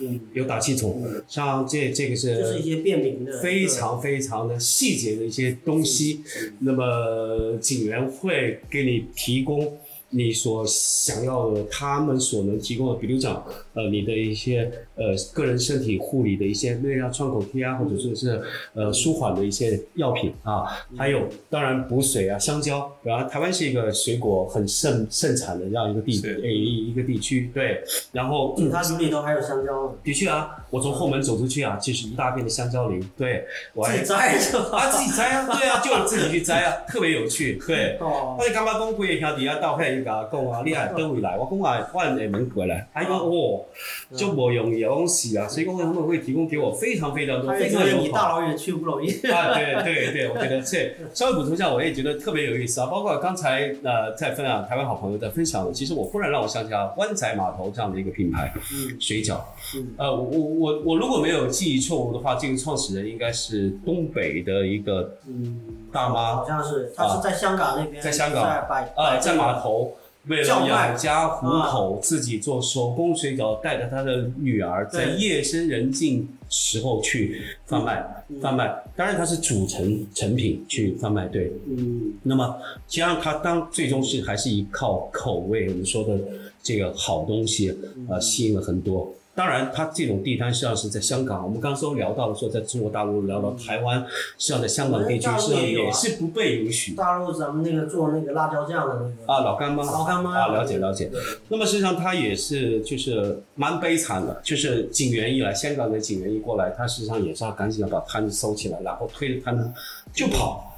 [0.00, 6.20] 嗯，有打气筒，像这这个是就是一些便民的，非常非常的细节的一些东西，
[6.58, 9.78] 那么警员会给你提供
[10.10, 13.42] 你所想要的，他们所能提供的，比如讲，
[13.76, 20.64] 呃，你的一些呃个人身体护理的一些，类像创口贴啊，或者说是呃舒缓的一些药品啊，
[20.96, 26.12] 还有当然补水啊，香蕉，然后台湾是一个水果很盛盛产的这样一个地
[26.42, 34.78] 一一个地区，对，然后警察局里头还有香蕉，的确啊，我从后门走出去啊，就是一大片的香蕉林，对我还自己摘是吧？
[34.78, 37.60] 啊，自己摘啊，对啊，就自己去摘啊， 特别有趣。
[37.66, 41.36] 对，哦我，就感觉讲，几个兄弟啊，到遐伊甲我讲啊，你还倒回来？
[41.36, 42.88] 我讲啊，我厦门过来。
[42.94, 43.65] 啊，伊讲哦，
[44.14, 48.28] 就我讲是啊，所以讲他们会提供给我非常非常多，非常友觉得你大。
[48.28, 52.86] 老远去不容易，啊，对对对，我觉得这稍微补充一下，我也觉得特别有意思啊。
[52.86, 59.00] 包括刚才呃在分享台湾好朋友在分享的，其实我忽然让我想起来湾仔码头这样的一个品牌，嗯。
[59.00, 59.38] 水饺。
[59.76, 59.94] 嗯。
[59.96, 65.60] 呃，我我我我如果没有记忆错误的话，这个创始人应该是东北的一个嗯，
[65.92, 66.36] 大妈。
[66.36, 68.42] 好像是，她是在香港那边，在香港。
[68.42, 69.92] 在摆啊，在码头
[70.26, 78.74] 为了养家糊口，自己做手工水饺，带着他的女儿在夜深人静时候去贩卖，嗯贩卖。
[78.96, 81.52] 当然，它是主成成品去贩卖，对。
[81.68, 82.56] 嗯那么，
[82.88, 86.18] 实际上它当最终是还是依靠口味，我们说的
[86.62, 87.76] 这个好东西，
[88.08, 89.12] 呃，吸引了很多。
[89.36, 91.44] 当然，它这种地摊实际上是在香港。
[91.44, 94.00] 我们刚刚说聊到了说，在中国大陆聊到台湾，
[94.38, 99.40] 实际上在香港地区实际上也是不被允许大陆咱们那个做那个辣椒酱的那个啊。
[99.40, 101.10] 老干妈，老干妈啊，了解了解。
[101.48, 109.70] 那么实际上他也是就是蛮悲惨的，就是警员一来，香港的警员一过来，他实际上也是要赶紧要把摊子收起来，然后推着摊子
[110.14, 110.74] 就跑。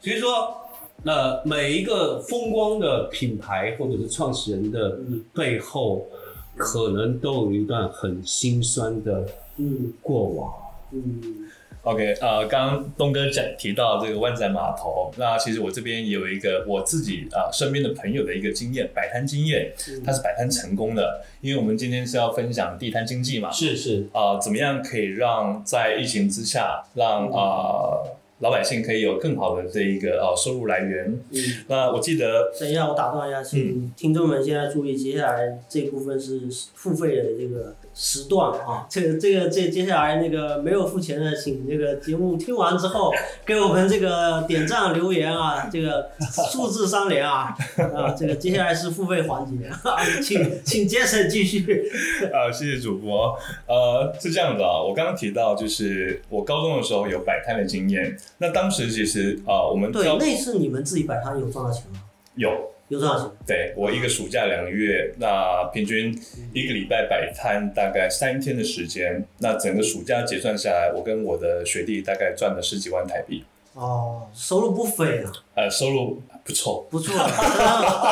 [0.00, 0.56] 所以说，
[1.04, 4.96] 呃，每一个风光的品牌或者是创始人的
[5.34, 6.06] 背后，
[6.56, 9.26] 可能都有一段很心酸的
[9.58, 10.54] 嗯过往。
[10.92, 11.48] 嗯
[11.82, 19.70] OK，呃，刚刚东哥讲提到这个湾仔码头，那其实我这边也有一个我自己啊、身边的朋友的一个经验，摆摊经验，
[20.02, 28.00] 他是摆摊成功的，因为我们今天是要分享地摊经济嘛，是是，啊、怎么样可以让在疫情之下，让啊、
[28.40, 31.06] 老百姓可以有更好的这一个哦收入来源。
[31.30, 36.42] 嗯，那我记得等一下，我打断一下，请听众们现在注意，接下来这部分是
[36.74, 38.86] 付费的这个时段啊。
[38.88, 43.12] 这个这个这接下来那个没有付钱的，请这个节目听完之后
[43.46, 46.10] 给我们这个点赞留言啊， 这个
[46.52, 47.54] 数字三连啊
[47.94, 51.90] 啊，这个接下来是付费环节啊， 请请杰森继续。
[52.32, 53.36] 啊，谢谢主播。
[53.66, 62.00] 呃，是这样的啊，我刚刚提到就是我高中的时候有摆摊的经验，那当时其实啊、我们对，高那次你们自己摆摊有赚到钱吗？
[62.34, 62.50] 有
[62.88, 63.30] 有多少钱。
[63.46, 66.16] 对我一个暑假两个月，那平均
[66.52, 73.44] 一个礼拜摆摊大概三天的时间，那整个暑假结算下来，我跟我的学弟大概赚了十几万台币，
[73.74, 76.86] 哦，收入不菲啊，呃，收入不错。
[76.90, 77.26] 不错啊。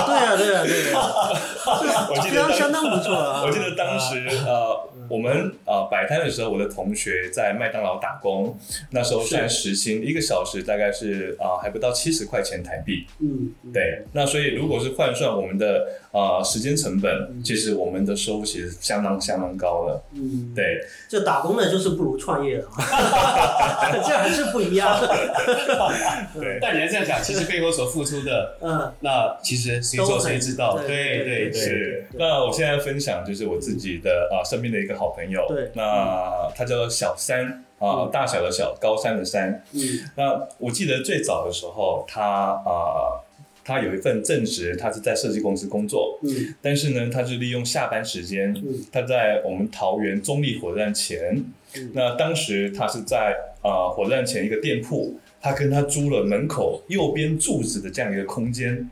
[0.06, 3.42] 对啊，对啊，对啊， 我记得当非常相当不错啊。
[3.44, 8.58] 我记得当时呃，我们呃摆摊的时候，我的同学在麦当劳打工，
[8.90, 13.06] 那时候算时薪，一个小时大概是啊、还不到七十块钱台币。
[13.20, 20.02] 嗯，嗯对，那所以如果是换算我们的呃时间成本，其实我们的收入其实相当相当高了。
[20.14, 25.00] 嗯，对，这打工的就是不如创业的啊， 这还是不一样。
[26.34, 30.78] 对但你要这样想，其实背后所付出的，嗯，那其实谁做谁知道。
[30.78, 32.04] 对对对。
[32.14, 35.68] 那我现在分享就是我自己的啊、身边的一个好朋友，对。
[35.74, 37.44] 那他叫做小三
[37.80, 38.10] 啊、嗯。
[38.12, 39.64] 大小的小，高三的三。
[39.72, 39.80] 嗯。
[40.16, 43.18] 那我记得最早的时候，他啊、
[43.64, 46.54] 他有一份正职，他是在设计公司工作，嗯。
[46.62, 48.86] 但是呢，他是利用下班时间，嗯。
[48.92, 51.90] 他在我们桃园中立火车站前，嗯。
[51.92, 58.88] 那当时他是在啊、火车站前一个店铺，他跟他租了门口右边柱子的这样一个空间，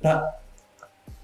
[0.00, 0.20] 那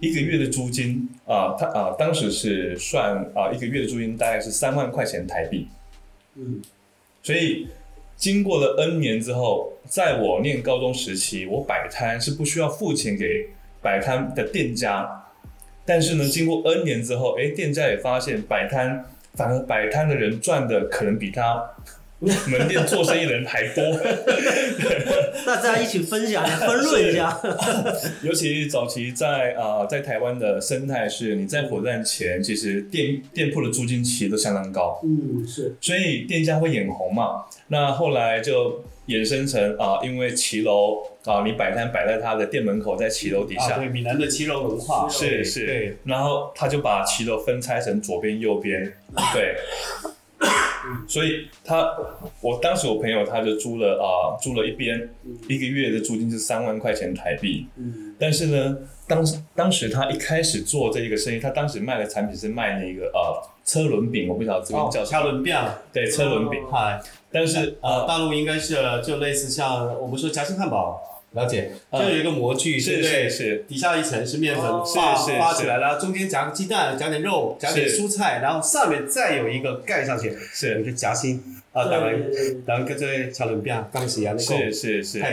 [0.00, 5.68] 一个月的租金啊、他啊、当时是算啊、一个月的租金大概是三万块钱台币，
[6.34, 6.62] 嗯。
[7.22, 7.68] 所以
[8.16, 13.50] 经过了 N 年之后，在我念高中时期，我摆摊是不需要付钱给
[13.82, 15.26] 摆摊的店家，
[15.84, 21.62] 但是呢，经过 N 年之后，哎，店家也发现摆摊反而摆摊的人赚的可能比他
[22.20, 23.83] 门店做生意的人还多，
[25.46, 27.40] 大家一起分享分论一下。
[28.24, 35.00] 尤其早期在啊、在台湾的生态是，你在火车站前，其实店店铺的租金其实都相当高。
[35.04, 37.44] 嗯，是，所以店家会眼红嘛。
[37.68, 48.92] 那后来就衍生成啊，因为骑楼啊，你摆摊摆在他的店门口，在骑楼底啊，下，对，闽南的骑楼文化是是对，，然后他就把骑楼分拆成左边、右边，
[49.33, 49.54] 对。
[51.09, 51.90] 所以他，
[52.40, 55.09] 我当时我朋友他就租了啊，租了一边，
[55.48, 57.66] 一个月的租金是三万块钱台币。
[57.77, 58.14] 嗯。
[58.18, 59.24] 但是呢，当
[59.55, 65.57] 当时他一开始做这一个生意，他当时卖的产品是卖那个呃车轮饼，我不晓得这边哦，叫什么，车轮饼，
[65.92, 66.61] 对，车轮饼。
[66.70, 67.01] 嗨，
[67.33, 71.01] 但是呃，呃，大陆应该是就类似像我们说夹心汉堡，
[71.32, 73.28] 了解，就嗯有一个模具，对是不对？
[73.28, 75.38] 是是，底下一层是面粉是是是。
[75.38, 78.00] 发起来了，中间夹个鸡蛋，夹点肉，夹点是。
[78.00, 82.31] 蔬菜，然后上面再有一个盖上去，有是一个夹心啊，对当然
[82.66, 85.31] 当然跟这位小轮饼刚是一样的，是是是，他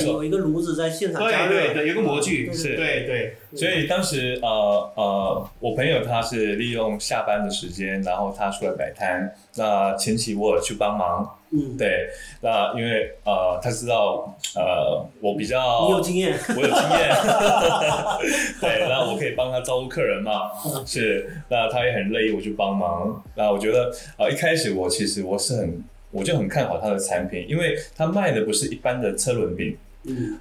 [0.00, 3.06] 有一个炉子在现场加热，对对对，有个模具，是对。
[3.06, 4.48] 对，所以当时呃
[4.96, 9.32] 呃，我朋友他是利用下班的时间，然后他出来摆摊。
[9.54, 12.08] 那前期我有去帮忙，嗯，对，
[12.42, 17.08] 那因为呃他知道呃我比较你有经验，我有经验，
[18.60, 20.50] 对，那我可以帮他招呼客人嘛，
[20.84, 23.22] 是，那他也很乐意我去帮忙。
[23.36, 25.82] 那我觉得啊、呃一开始我其实我是很，
[26.16, 30.38] 我就很看好他的产品，因为他卖的不是一般的车轮饼，嗯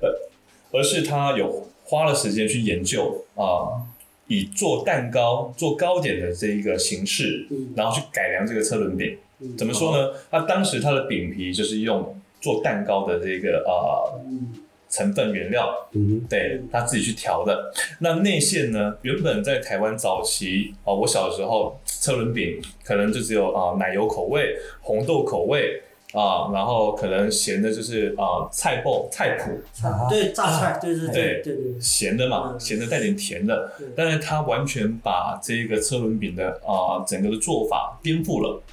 [0.71, 3.83] 而是他有花了时间去研究啊、
[4.27, 9.17] 以做蛋糕、做糕点的这一个形式，嗯然后去改良这个车轮饼。
[9.39, 10.13] 嗯，怎么说呢？
[10.31, 14.53] 他当时他的饼皮就是用做蛋糕的这个啊、嗯
[14.95, 17.71] 成分原料，嗯对他自己去调的。
[17.99, 18.95] 那内馅呢？
[19.01, 25.81] 原本在台湾早期啊、我小时候车轮饼可能就只有啊、奶油口味、红豆口味
[26.13, 32.59] 啊、然后可能咸的就是啊、菜脯、菜脯，对榨菜，对对对对对，咸的嘛，嗯。
[32.59, 38.63] 咸的带点甜的，但是他完全把这个车轮饼的啊、整个的做法颠覆了，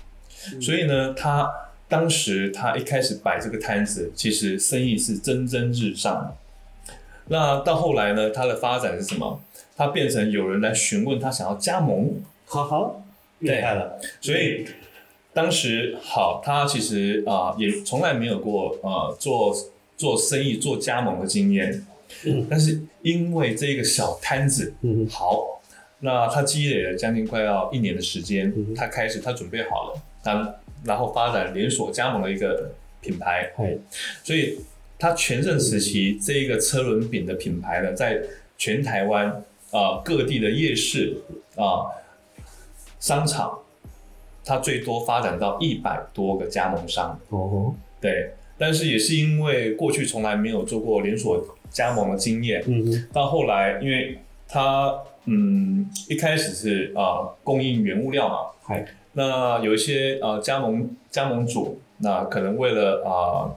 [0.55, 0.63] 嗯。
[0.63, 1.51] 所以呢，他
[1.93, 6.35] 当时他一开始摆这个摊子，其实生意是蒸蒸日上。
[7.29, 9.43] 那到后来呢，他的发展是什么？
[9.77, 12.15] 他变成有人来询问他想要加盟，
[12.47, 13.05] 好好
[13.41, 14.65] 厉害了，所以
[15.35, 19.55] 当时好，他其实啊、也从来没有过呃做
[19.99, 21.87] 做生意做加盟的经验，
[22.25, 22.47] 嗯。
[22.49, 25.61] 但是因为这个小摊子嗯好，
[26.01, 30.55] 那他积累了将近快要一年的时间，嗯他开始他准备好了，他
[30.85, 33.77] 然后发展连锁加盟的一个品牌，嗨，
[34.23, 34.59] 所以
[34.99, 38.21] 他全盛时期这一个车轮饼的品牌呢，在
[38.57, 39.29] 全台湾
[39.71, 41.17] 啊、各地的夜市
[41.57, 41.91] 啊、
[43.01, 43.59] 商场，
[44.45, 47.19] 它最多发展到一百多个加盟商。
[47.31, 63.53] 哦，对，但是也是因为过去从来没有做过连锁加盟的经验，嗯，到后来因为它嗯一开始是啊、供应原物料嘛，嗨，那有一些呃加盟加盟主，那可能为了啊、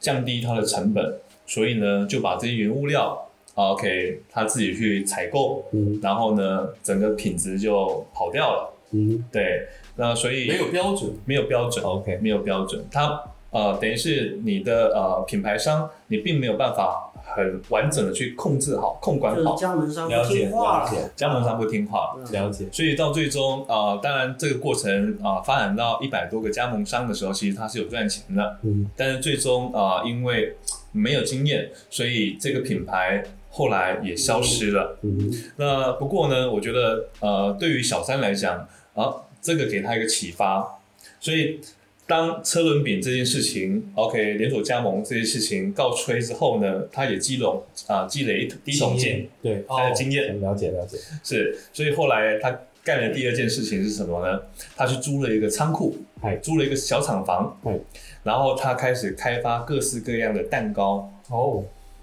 [0.00, 5.98] 降低它的成本，所以呢就把这些原物料啊 OK 他自己去采购，嗯。
[6.02, 8.74] 然后呢整个品质就跑掉了。
[8.92, 11.10] 嗯，对，那所以没有标准。
[11.26, 19.54] 没有标准，OK，没有标准，它呃等于是你的呃品牌商，你并没有办法很完整的去控制好、控管好。
[19.54, 28.90] 就是，加盟商不了解听话了，了解加盟商不听话，了解，所以到最终啊、呃当然这个过程啊、发展到一百多个加盟商的时候，其实它是有赚钱的，嗯。
[28.96, 30.56] 但是最终啊、因为
[30.90, 34.98] 没有经验，所以这个品牌后来也消失了。
[35.02, 35.30] 嗯。
[35.56, 40.80] 那不过呢，我觉得呃，对于小三来讲啊，这个给他一个启发，
[41.20, 41.60] 所以
[42.08, 50.40] 当车轮饼这件事情，OK，连锁加盟这件事情告吹之后呢，他也积拢啊、积累一第一桶金，，对，他的经验。
[50.40, 54.40] 了解了解，是，所以后来他干的第二件事情是什么呢？
[54.74, 56.34] 他去租了一个仓库，嗨。
[56.36, 57.78] 租了一个小厂房嗨，
[58.22, 61.62] 然后他开始开发各式各样的蛋糕，哦，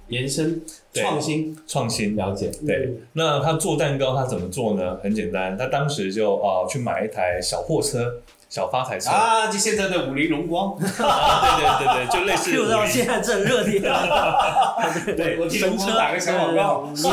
[0.10, 0.62] 延伸
[0.94, 1.02] 对。
[1.02, 2.16] 创新，创新。
[2.16, 4.98] 了解，对，那他做蛋糕，他怎么做呢？
[4.98, 13.82] 很简单，他当时就啊、去买一台小货车，小发财车，啊，就现在的五菱荣光，啊对对对对，就类似 Q 到现在正热点，
[15.18, 15.86] 对，我替荣神车。
[15.86, 17.08] 光打个小广告，是。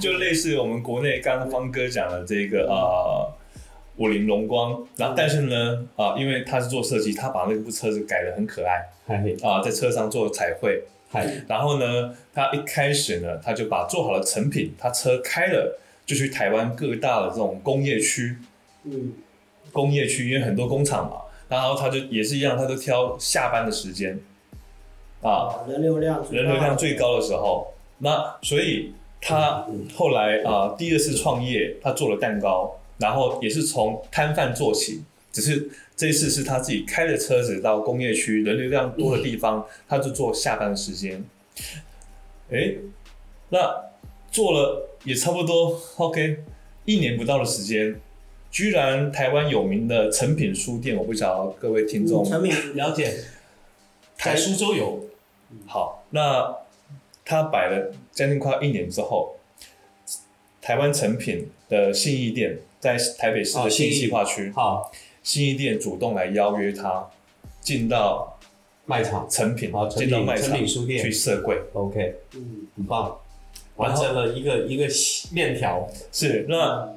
[0.00, 3.32] 就类似我们国内刚刚方哥讲的这个呃
[3.96, 8.88] 五菱荣光，然后但是呢啊、因为他是做设计，他把那部车子改的很可爱。
[9.06, 9.22] 嗨。
[9.42, 18.36] 啊、在车上做彩绘，嗨，然后呢，他一开始呢，他就把做好了成品，他车开了，就去台湾各大的这种工业区，
[18.84, 19.12] 嗯，
[19.76, 21.18] 工业区因为很多工厂嘛，
[21.50, 24.18] 然后他就也是一样，他都挑下班的时间，
[25.20, 41.22] 啊，人流量人流量最高的时候，那所以他后来啊、第二次创业，他做了蛋糕，然后也是从摊贩做起，只是这一次是他自己开着车子到工业区人流量多的地方，他就做下班的时间。
[42.48, 42.78] 诶，
[43.50, 43.58] 那
[44.30, 46.44] 做了也差不多 OK，
[46.84, 48.00] 一年不到的时间，
[48.56, 52.74] 居然台湾有名的成品书店，我不知道各位听众成品。
[52.74, 53.14] 了解，
[54.16, 55.04] 在苏州有，
[55.66, 56.56] 好，那
[57.22, 59.36] 他摆了将近快一年之后，
[60.62, 63.90] 台湾成品的信义店在台北市哦的信义。
[63.90, 64.90] 计划区，好。
[65.22, 67.10] 信义店主动来邀约他
[67.60, 68.38] 进到
[68.86, 69.28] 卖场。
[69.28, 71.04] 成品进到卖场品书店。
[71.04, 71.60] 去设柜。
[71.74, 72.66] ，OK，嗯。
[72.74, 73.18] 很棒，
[73.74, 74.86] 完成了一个一个
[75.32, 76.95] 链条，是，那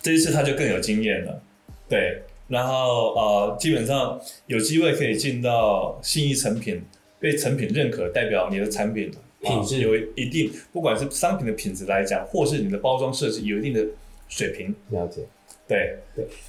[0.00, 1.42] 这一次他就更有经验了，
[1.88, 6.82] 对，然后呃，基本上有机会可以进到信义成品，
[7.18, 9.10] 被成品认可，代表你的产品
[9.42, 9.76] 品质。
[9.76, 13.84] 啊有一定，不管是商品的品质来讲，或是你的包装设计有一定的
[14.28, 15.22] 水平，了解。
[15.68, 15.96] 对，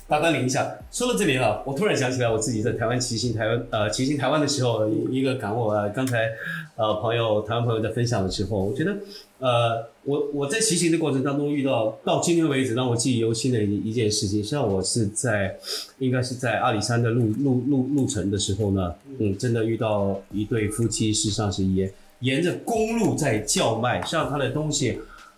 [0.07, 6.31] 大纲领一下，说到这里啊，我突然想起来我自己在台湾骑行台湾呃骑行台湾的时候一个感悟啊，刚才
[6.75, 8.95] 呃朋友台湾朋友在分享的时候，我觉得
[9.41, 15.57] 呃我我在骑行的过程当中遇到到今天为止让我记忆犹新的一一件事情，实际上我是在
[15.99, 24.97] 应该是在阿里山的路路路路程的时候呢，嗯，真的遇到一对夫妻，事实上是沿沿着公路在叫卖，实际上他的东西。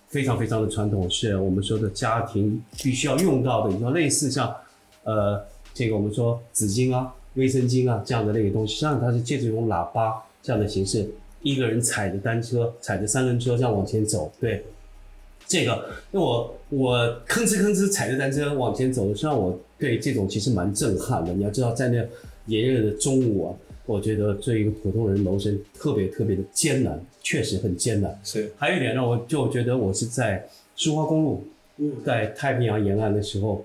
[0.09, 4.55] 非常非常的传统，是我们说的家庭必须要用到的，你说类似像
[5.05, 5.43] 呃
[5.73, 11.09] 这个我们说纸巾啊、卫生巾啊这样的那个东西，实际上它是借助一种喇叭这样的形式，
[11.43, 14.65] 一个人踩着单车、踩着三轮车这样往前走，对。
[15.45, 21.33] 这个，那我我吭哧吭哧踩着单车往前走，实际上我对这种其实蛮震撼的。
[21.33, 22.03] 你要知道，在那
[22.47, 23.53] 炎热的中午啊，
[23.85, 28.17] 我觉得对一个普通人谋生特别特别的艰难，确实很艰难。
[28.23, 31.45] 是还有一点让我就觉得我是在苏花公路，
[31.77, 33.63] 嗯在太平洋沿岸的时候，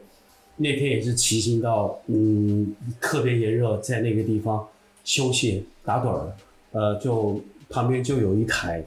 [0.56, 4.66] 那天也是骑行到嗯特别炎热，在那个地方
[5.04, 6.32] 休息打盹儿，
[6.72, 7.40] 呃，就
[7.70, 8.84] 旁边就有一台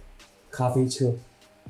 [0.50, 1.14] 咖啡车，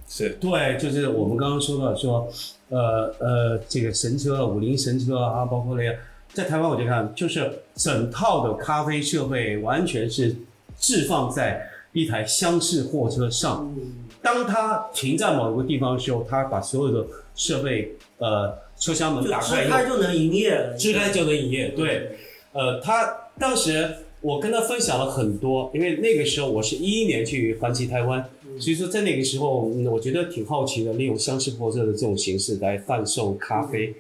[0.08, 2.28] 是对，就是我们刚刚说到说，
[2.70, 5.96] 呃呃，这个神车五菱神车啊，包括那个
[6.34, 10.36] 在台湾我就看，就是整套的咖啡设备完全是
[10.78, 13.70] 置放在一台厢式货车上。
[13.78, 21.70] 嗯，当它停在某个地方的时候，它把所有的设备，呃，车厢门打开以后，开就能营业了，支开就能营业。
[21.70, 22.18] 对，
[22.54, 28.24] 呃，他当时我跟他分享了很多，因为那个时候我是一一年去环骑台湾，
[28.60, 33.94] 所以说在那个时候，嗯我觉得挺好奇的，利用厢式货车的这种形式来贩售咖啡。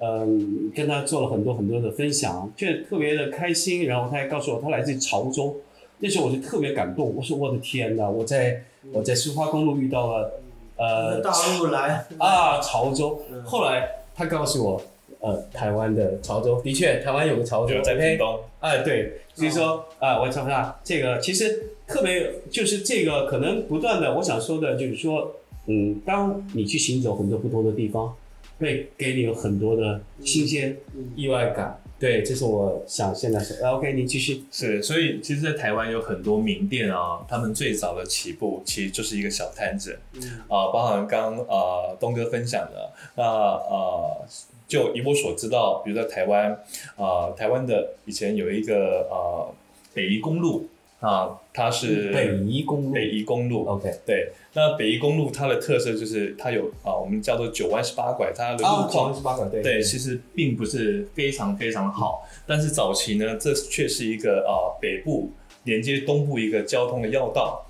[0.00, 3.84] 嗯，跟他做了很多很多的分享，觉得特别的开心。
[3.86, 5.56] 然后他还告诉我，他来自潮州，
[5.98, 7.12] 那时候我就特别感动。
[7.16, 8.62] 我说我的天哪，我在
[8.92, 10.40] 我在苏花公路遇到了，
[10.76, 13.42] 呃，大陆来，啊，潮州嗯。
[13.42, 14.80] 后来他告诉我，
[15.20, 25.34] 呃，台湾的潮州，的确，台湾有个潮州就在屏东，哎，对，所以说啊，我想想，这个其实特别就是这个可能不断的，我想说的就是说，
[25.66, 28.14] 嗯，当你去行走很多不同的地方，
[28.58, 31.80] 会给你有很多的新鲜、嗯意外感。
[32.00, 33.56] 对，这是我想现在说。
[33.66, 34.44] 啊 OK，您继续。
[34.52, 44.24] 是，所以其实，在台湾有很多名店啊，他们最早的起步其实就是一个小摊子嗯啊、包含刚啊东哥分享的，那呃，
[44.68, 46.52] 就以我所知道，比如在台湾
[46.96, 49.52] 啊、台湾的以前有一个呃
[49.94, 50.68] 北宜公路
[51.00, 52.92] 啊、它是北宜公路。
[52.92, 53.88] 北宜公路 OK。
[54.04, 65.30] 对，那北宜公路它的特色就是它有啊、我们叫做九弯十八拐，它的路况、十八馆对对，其实并不是非常非常好，但是早期呢，这却是一个啊、北部
[65.62, 67.64] 连接东部一个交通的要道，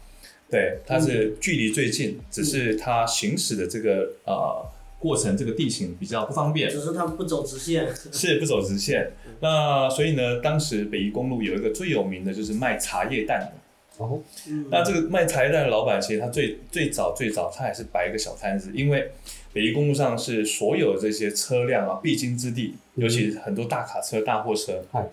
[0.50, 4.66] 对，它是距离最近，只是它行驶的这个呃
[4.98, 9.12] 过程，这个地形比较不方便，只是他们不走直线， 是不走直线。
[9.40, 13.40] 那所以呢，当时北宜公路有一个最有名的就是卖茶叶蛋。
[13.40, 14.04] 的。
[14.04, 14.66] 哦，嗯。
[14.70, 19.10] 那这个卖茶叶蛋的老板，其实他最最早最早他也是摆一个小摊子，因为
[19.52, 23.02] 北宜公路上是所有这些车辆啊必经之地，嗯。
[23.02, 24.84] 尤其很多大卡车、大货车。
[24.90, 25.08] 嗨。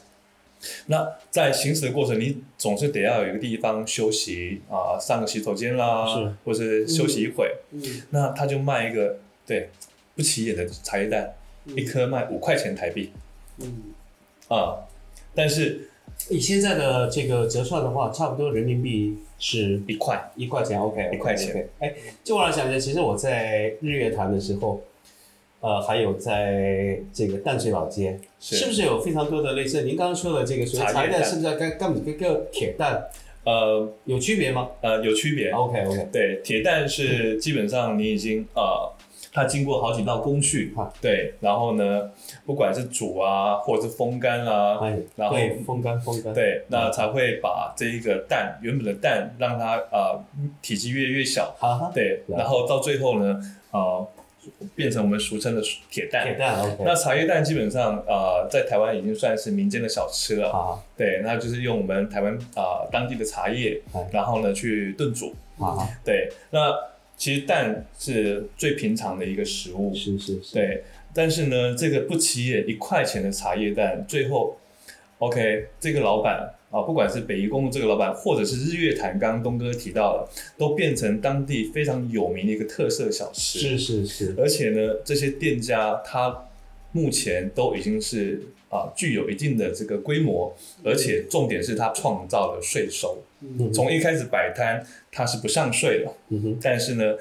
[0.88, 7.52] 那在行驶的过程，你总是得要有一个地方休息啊，上个洗手间啦是，或是休息一会。
[7.72, 7.82] 嗯。
[8.10, 9.70] 那他就卖一个对
[10.16, 11.34] 不起眼的茶叶蛋，
[11.76, 13.12] 一颗卖五块钱台币
[13.60, 13.94] 嗯
[14.48, 14.86] 啊，
[15.34, 15.90] 但是
[16.30, 21.68] 以现在的这个折算的话，差不多人民币是一块一块钱，OK，一块钱。
[21.80, 21.94] 哎，
[22.24, 24.82] 就我来想一下，其实我在日月潭的时候，
[25.60, 33.08] 呃，还有在这个淡水老街，是是不是有非常多的类似您刚刚说的这个所谓茶叶蛋，是不是跟跟跟个铁蛋
[33.44, 35.50] 呃有区别吗呃有区别。
[35.52, 38.92] ？OK OK，对，铁蛋是基本上你已经呃，
[39.36, 42.10] 它经过好几道工序啊，对，然后呢，
[42.46, 50.18] 不管是煮啊，或者是风干啊、哎，然后对，风干风干，对，那才会把这一个蛋原本的蛋让它呃
[50.62, 51.54] 体积越来越小，
[51.94, 53.38] 对，然后到最后呢，
[53.72, 54.08] 呃，
[54.74, 55.62] 变成我们俗称的
[55.92, 56.24] 铁蛋。
[56.24, 65.36] 铁蛋那茶叶蛋基本上呃，在台湾已经算是民间的小吃了，好对，那就是用我们台湾啊、呃当地的茶叶哎，然后呢去炖煮，
[66.06, 66.74] 对，那
[67.18, 70.84] 其实蛋是最平常的一个食物，是是是，对。
[71.14, 74.58] 但是呢，这个不起眼一块钱的茶叶蛋，最后
[75.20, 83.60] ，OK，这个老板啊，不管是北宜公路这个老板，或者是日月潭，刚刚东哥提到了，都变成当地非常有名的一个特色小吃。
[83.60, 86.48] 是是是，而且呢，这些店家他
[86.92, 90.54] 目前都已经是啊具有一定的这个规模，
[90.84, 93.24] 而且重点是他创造了税收。
[93.42, 96.60] 嗯从一开始摆摊，它是不上税的，嗯哼。
[96.62, 97.16] 但是呢，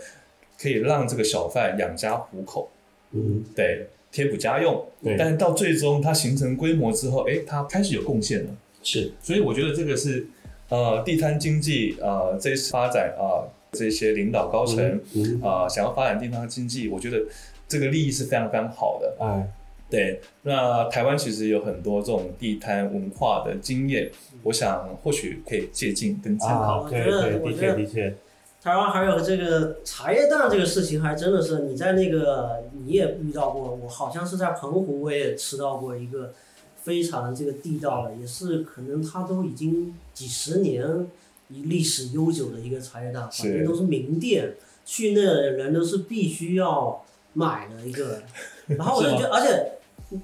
[0.58, 2.70] 可以让这个小贩养家糊口，
[3.12, 4.86] 嗯对，贴补家用。
[5.02, 5.16] 对。
[5.18, 8.50] 但是到最终它形成规模之后，哎，它开始有贡献了。
[8.82, 9.12] 是。
[9.22, 10.26] 所以我觉得这个是
[10.68, 17.22] 呃地摊经济呃这一次发展啊、这些领导高层嗯啊、想要发展地摊经济，我觉得
[17.68, 19.16] 这个利益是非常非常好的。
[19.20, 19.48] 哎。
[19.90, 24.10] 对，那台湾其实有很多这种地摊文化的经验，
[24.44, 26.82] 我想或许可以借鉴跟参考。
[26.82, 28.16] 啊，对我觉得对，的确我觉得的确，
[28.62, 36.32] 台湾还有这个茶叶蛋这个事情，还真的是你在那个你也遇到过，我好像是在澎湖我也吃到过一个
[36.82, 41.06] 非常这个地道的，也是可能它都已经几十年
[41.48, 48.22] 历史悠久的一个茶叶蛋，反正都是名店，去那的人都是必须要买的一个。
[48.66, 49.72] 然后我就觉得，而且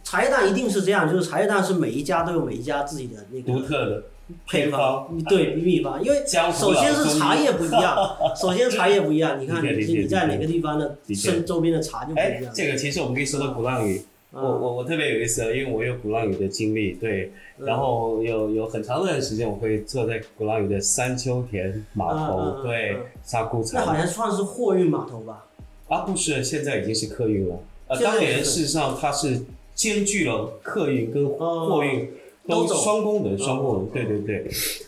[0.05, 4.03] 茶叶蛋一定是这样，就是茶叶蛋是每一家都有每一家自己的那个独特的
[4.47, 6.22] 配方方，对秘方，因为
[6.53, 12.53] 首先是茶叶不一样，首先茶叶不一样，你看你你在哪个地方的身周边的茶就不哎一样，。
[12.55, 14.61] 这个其实我们可以说到鼓浪屿，我嗯。
[14.61, 17.66] 我我特别有意思，因为我有鼓浪屿的经历，对，嗯。
[17.66, 25.47] 然后有有很长段时间我会坐在鼓浪屿的三秋田码头，嗯对嗯，杀菇那好，像算是货运码头吧？
[25.88, 27.57] 啊不是，现在已经是客运了，
[27.88, 29.41] 呃，当年事实上它是
[29.80, 32.06] 兼具了客运跟货运
[32.46, 33.82] 都都双功能，双功能。
[33.84, 33.88] 哦。
[33.94, 34.36] 对对对，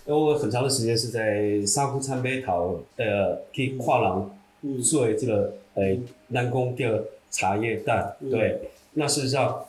[0.07, 5.97] 因为我很长的时间是在沙湖参北头呃，去跨廊嗯做这个呃
[6.29, 8.15] 南宫的茶叶蛋。
[8.21, 8.29] 嗯。
[8.29, 8.61] 对，
[8.93, 9.65] 那事实上，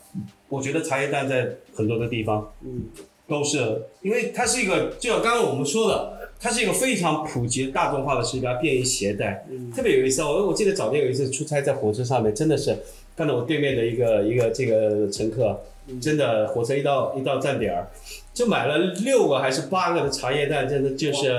[0.49, 2.89] 我觉得茶叶蛋在很多的地方嗯。
[3.26, 9.45] 都是，因为它是一个，就像刚刚我们说的，它是一个非常普及、大众化的食标，便于携带。
[9.49, 9.71] 嗯。
[9.71, 12.78] 特别有意思，我我记得早年有一次出差在火车上面，真的是
[13.16, 15.61] 看到我对面的一个一个这个乘客，
[16.01, 17.88] 真的火车一到一到站点儿，
[18.34, 21.32] 就买了六个还是八个的茶叶蛋，真的就是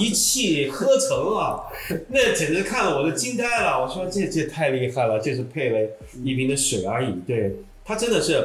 [0.00, 1.60] 一气呵成啊！
[2.08, 3.80] 那简直看了我都惊呆了。
[3.82, 5.78] 我说这这太厉害了，就是配了
[6.24, 7.12] 一瓶的水而已。
[7.26, 7.54] 对，
[7.84, 8.42] 它真的是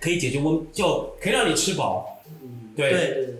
[0.00, 2.20] 可以解决温，就可以让你吃饱。
[2.74, 2.90] 对，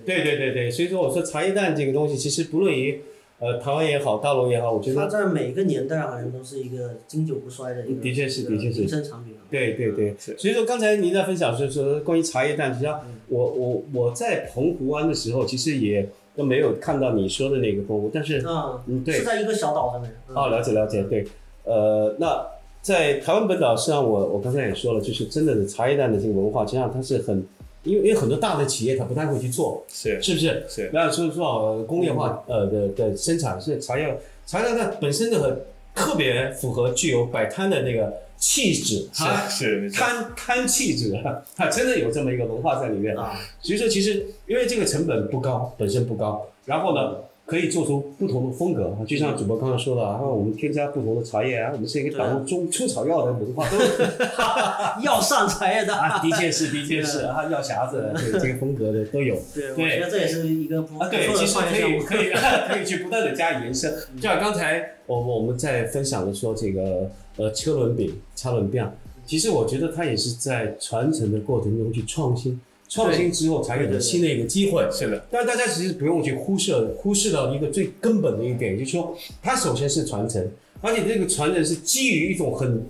[0.05, 3.01] 对对对对，所以说我说茶叶蛋这个东西，其实不论于
[3.39, 9.45] 呃台湾也好，大陆也好，我觉得它在每个年代好像都是一个经久不衰的一个，的确是的确是民生产品啊。
[9.51, 20.11] 对对对，所以说刚才您在分享是说关于茶叶蛋，实际上我我我在澎湖湾的时候，其实也都没有看到你说的那个澎湖，但是嗯，嗯对是在一个小岛上面。
[20.29, 21.27] 嗯啊了解了解，对，
[21.65, 22.47] 呃那
[22.81, 27.45] 在台湾本岛，实际上我我刚才也说了，就是真的的茶叶蛋的这个文化，实际上它是很，
[27.87, 30.67] 因为因为很多大的企业它不太会去做，是是不是？
[30.69, 35.61] 是那所以说好工业化呃的的生产是茶叶茶叶它本身的很
[35.95, 43.17] 特别符合具有摆摊的那个气质，它是是，摊摊气质啊， 它真的有这么一个文化在里面。
[43.17, 43.33] 啊，
[43.63, 47.17] 所以说，其实因为这个成本不高，本身不高，然后呢，
[47.47, 48.95] 可以做出不同的风格。
[49.07, 53.79] 就像主播刚刚说的啊，我们添加不同的茶叶啊，我们是一个打入中出草药的文化，都
[55.03, 59.41] 药膳茶叶的啊，的确是，的确是啊，药匣子对这个风格的都有。
[59.55, 61.87] 对，我觉得这也是一个不啊，对，不错的其实可。
[61.87, 62.31] 以可以
[62.69, 63.95] 可以去不断的加以延伸。
[64.17, 68.85] 就像刚才我我们在分享的说这个呃车轮饼、车轮饼，
[69.25, 74.89] 其实我觉得它也是在传承的过程中去创新，创新之后才有的新的一个机会。
[74.93, 80.49] 是的，但是大家其实不用去忽视忽视到一个最根本的一点，就是说它首先是传承，
[80.81, 82.85] 而且这个传承是基于一种很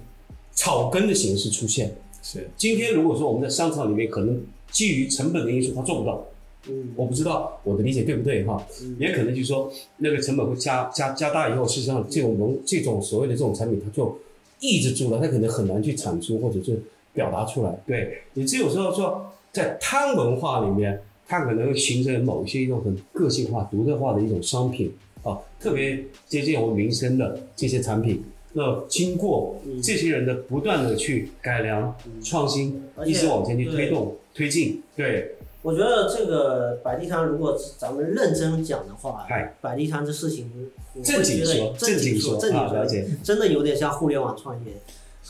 [0.53, 1.95] 草根的形式出现。
[2.23, 6.27] 是今天如果说我们在商场里面可能基于成本的因素，它做不到。
[6.69, 14.19] 嗯我不知道我的理解对不对哈，嗯也可能就是说那个成本会加加加大以后，事实上这种农这种所谓的这种产品，它就
[14.59, 16.83] 抑制住了，它可能很难去产出或者是
[17.15, 17.79] 表达出来。
[17.87, 28.23] 对你只有时候说在摊文化里面，它可能会形成某一些一种很个性化、独特化的一种商品啊，特别接近我们民生的这些产品。
[28.53, 39.27] 那经过嗯这些人的不断的去改良、创新，一直往前去推动、推进，对，我觉得这个摆地摊，如果咱们认真讲的话，
[39.63, 40.51] 摆地摊这事情，
[40.95, 43.09] 我会正经觉得说，正经说正经啊，了解。
[43.25, 44.73] 真的有点像互联网创业，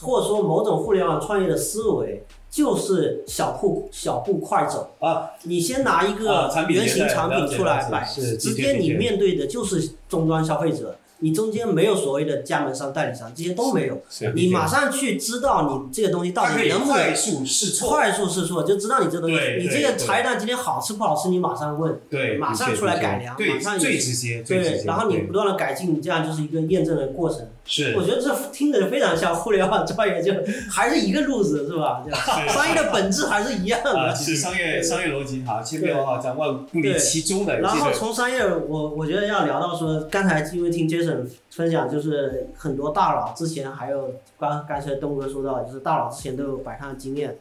[0.01, 2.25] 或者说某种互联网创业的思维，
[2.57, 4.89] 就是小步小步快走。
[4.99, 13.99] 啊，你先拿一啊个原型产品出来摆，直接你面对的就是终端消费者，你中间没有所谓的加盟商、代理商，这些都没有。
[14.35, 27.47] 你马上去知道你这个东西到底能不能快能速试错，快速试错，就知道你这东西，你这个茶叶蛋今天好吃不好吃，你马上问，对，马上出来改良马上，最直接，对，然后你不断的改进，这样就是一个验证的过程。
[27.65, 27.95] 是。
[27.97, 30.33] 我觉得这听着非常像互联网创业，就
[30.71, 32.05] 还是一个路子，是吧？
[32.07, 32.13] 就
[32.53, 34.15] 商业的本质还是一样啊，的。
[34.15, 36.99] 其实商业商业逻辑哈，千变万化，咱万不离对。
[36.99, 41.06] 其中的，然后从商业，我我觉得要聊到说，刚才因为听 Jason
[41.51, 47.37] 分享，就是很多大佬之前还有刚刚才东哥说到，就是大佬之前都有摆摊的经验。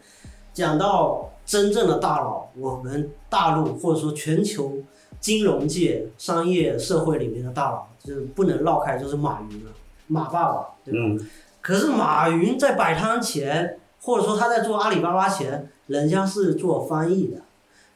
[0.53, 4.77] 讲到真正的大佬，我们大陆或者说全球
[5.19, 9.71] 金融界、商业社会里面的大佬，就是不能绕开，就是马云了，
[10.07, 10.99] 马爸爸，对吧？
[11.01, 11.29] 嗯，
[11.61, 17.41] 可是马云在摆摊前，或者说他在做阿里巴巴前，人家是做翻译的，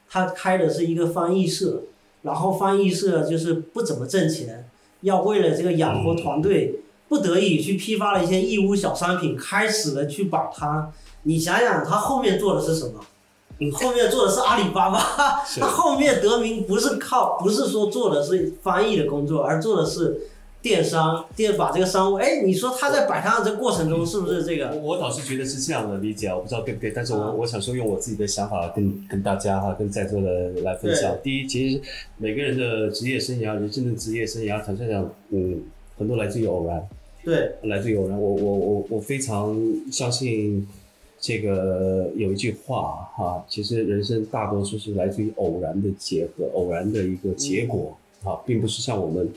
[0.08, 1.84] 他开的是一个翻译社，
[2.22, 4.68] 然后翻译社就是不怎么挣钱，
[5.02, 10.92] 要为了这个养活团队，不得已去批发了一些义乌小商品，开始了去摆摊。
[11.22, 13.00] 你想想，他后面做的是什么？
[13.58, 14.98] 你后面做的是阿里巴巴，
[15.60, 20.18] 他后面得名不是靠，不是说做的是翻译的工作，而做的是
[20.62, 24.70] 电商，电把这个商务，哎，你说他在摆摊的这个过程中是不是这个？
[24.74, 31.16] 我我倒是觉得是这样的理解啊，我不知道对不对，但是我啊我想说用我自己的想法跟跟大家哈，跟在座的来分享。
[31.22, 31.80] 第一，其实
[32.18, 35.62] 每个人的职业生涯、人生的职业生涯，坦率讲，嗯，
[35.96, 36.86] 很多来自于偶然。
[37.24, 38.20] 对，来自于偶然。
[38.20, 39.56] 我我我我非常
[39.90, 40.66] 相信
[41.18, 49.28] 这个有一句话哈，其实人生大多数是来自于偶然的结合，偶然的一个结果啊，并不是像我们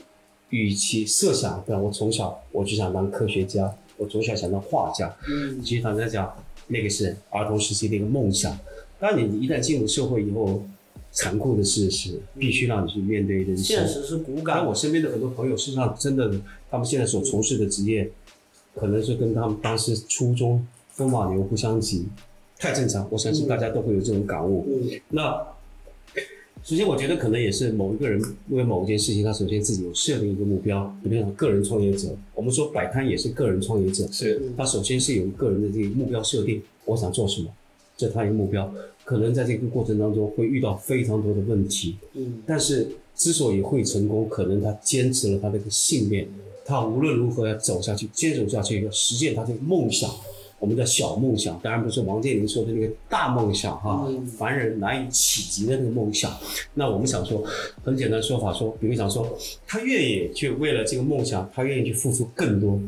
[0.54, 1.62] 预期设想。
[1.66, 5.14] 但我从小我就想当科学家，我从小想当画家。
[5.28, 6.32] 嗯，其实坦白讲，
[6.68, 8.56] 那个是儿童时期的一个梦想。
[9.00, 10.62] 当你一旦进入社会以后，
[11.10, 13.64] 残酷的事实必须让你去面对人生。
[13.64, 16.30] 现实是骨感但我身边的很多朋友，事实上真的，
[16.70, 18.10] 他们现在所从事的职业，
[18.74, 22.06] 可能是跟他们当时初中风马牛不相及，
[22.58, 23.06] 太正常。
[23.10, 24.66] 我相信大家都会有这种感悟。
[24.68, 25.53] 嗯那
[26.64, 34.40] 首先，我觉得可能也是某一个人因为某一件事情，他首先自己有设定一个目标，比如讲个人创业者，我们说摆摊也是个人创业者，是。
[34.56, 37.50] 他首先是有个人的这个目标设定，我想做什么，
[37.98, 38.72] 这他一个目标，
[39.04, 42.42] 可能在这个过程当中会遇到非常多的问题，嗯。
[42.46, 46.26] 但是之所以会成功，可能他坚持了他的一个信念，
[46.64, 50.10] 他无论如何要走下去，坚守下去，要实现他这个梦想。
[50.58, 56.32] 我们的小梦想，当然不是王健林说的那个大梦想哈，嗯凡人难以企及的那个梦想。
[56.72, 57.44] 那我们想说，
[57.84, 59.36] 很简单说法说，比如想说，
[59.66, 62.80] 他愿意去为了这个梦想，他愿意去付出更多、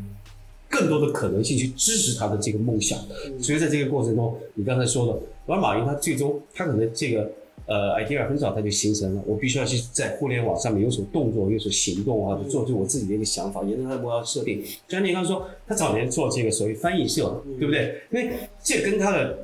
[0.71, 2.99] 更多的可能性去支持他的这个梦想。
[3.41, 7.31] 所以在这个过程中，你刚才说的，而马云他最终他可能这个
[7.67, 14.63] 呃 idea 很早他就形成了，我必须要去在互联网上面有所动作，有所行动啊，做出我自己的一个想法，沿着他的目标设定。
[14.89, 18.03] 就像你刚刚说，他早年做这个所谓翻译社，对不对？
[18.11, 18.31] 因为
[18.63, 19.39] 这跟他的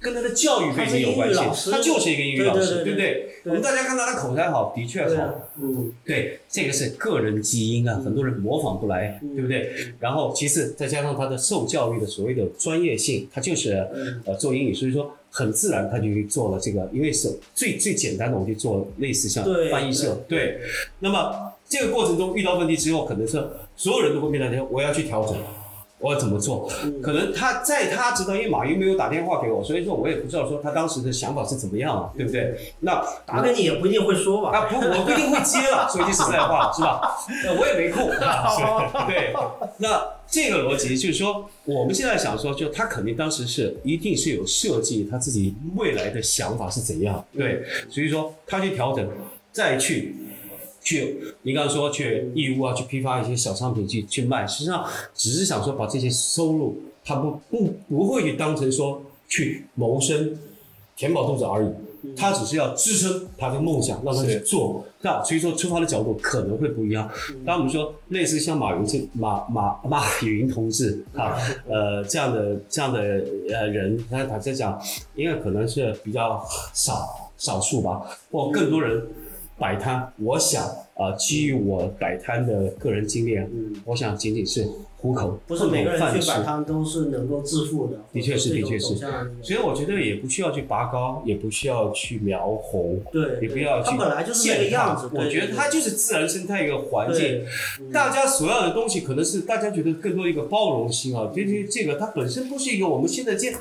[0.00, 3.28] 跟他的教育背景有关系他就是一个英语老师，对不对？
[3.44, 9.70] 我们大家看到他口才好，的确好嗯对，这个是个人基因啊，很多人模仿不来，嗯对不对？
[10.00, 20.58] 然后其次再加上他的受教育的所谓的专业性，他就是嗯呃做英语，所以说很自然他就去做了这个，因为是最最简单的，我就做类似像翻译社，对。
[21.00, 23.32] 那么这个过程中遇到问题之后，可能是
[23.76, 25.36] 所有人都会面临我要去调整。
[26.06, 26.70] 我要怎么做？
[26.84, 32.54] 嗯可能他在他知道，因为马云没有打电话给我，所以说我也不知道说他当时的想法是怎么样啊，对不对？
[32.80, 34.50] 那打给你也不一定会说吧？
[34.56, 37.16] 啊不，我不一定会接了， 说句实在话，是吧？
[37.44, 38.08] 那，我也没空，
[39.08, 39.34] 对。
[39.78, 49.08] 那这个逻辑就是说，我们现在想说，就他肯定当时是一定是有设计他自己未来的想法是怎样，对，所以说他去调整，
[49.52, 50.16] 再去。
[50.86, 60.38] 去，你刚刚说去义乌啊，去批发一些小商品去去卖，实际上只是想说把这些收入，他不不不会去当成说去谋生、
[60.94, 64.84] 填饱肚子而已，他只是要支撑他的梦想，让他去做。
[65.00, 67.10] 那所以说出发的角度可能会不一样。
[67.44, 71.36] 当我们说类似像马云这马马马云同志啊，
[71.68, 73.00] 呃这样的这样的
[73.50, 74.80] 呃人，他他在讲，
[75.16, 76.40] 因为可能是比较
[76.72, 79.04] 少少数吧，或更多人
[79.58, 80.12] 摆摊。
[80.18, 83.50] 我想啊、呃基于我摆摊的个人经验，
[83.84, 84.66] 我想仅仅是
[84.98, 86.20] 糊口，不是每个人饭吃。
[86.20, 97.44] 去摆摊都是能够致富的，的确是的确是所以我觉得也不需要去拔高，也不需要去描红，对，也不要去它本来就是那个样子，我觉得它就是自然生态一个环境
[97.92, 103.52] 大家所要的东西可能是大家觉得更多一个包容心啊，这这这个它本身不是一个我们现在这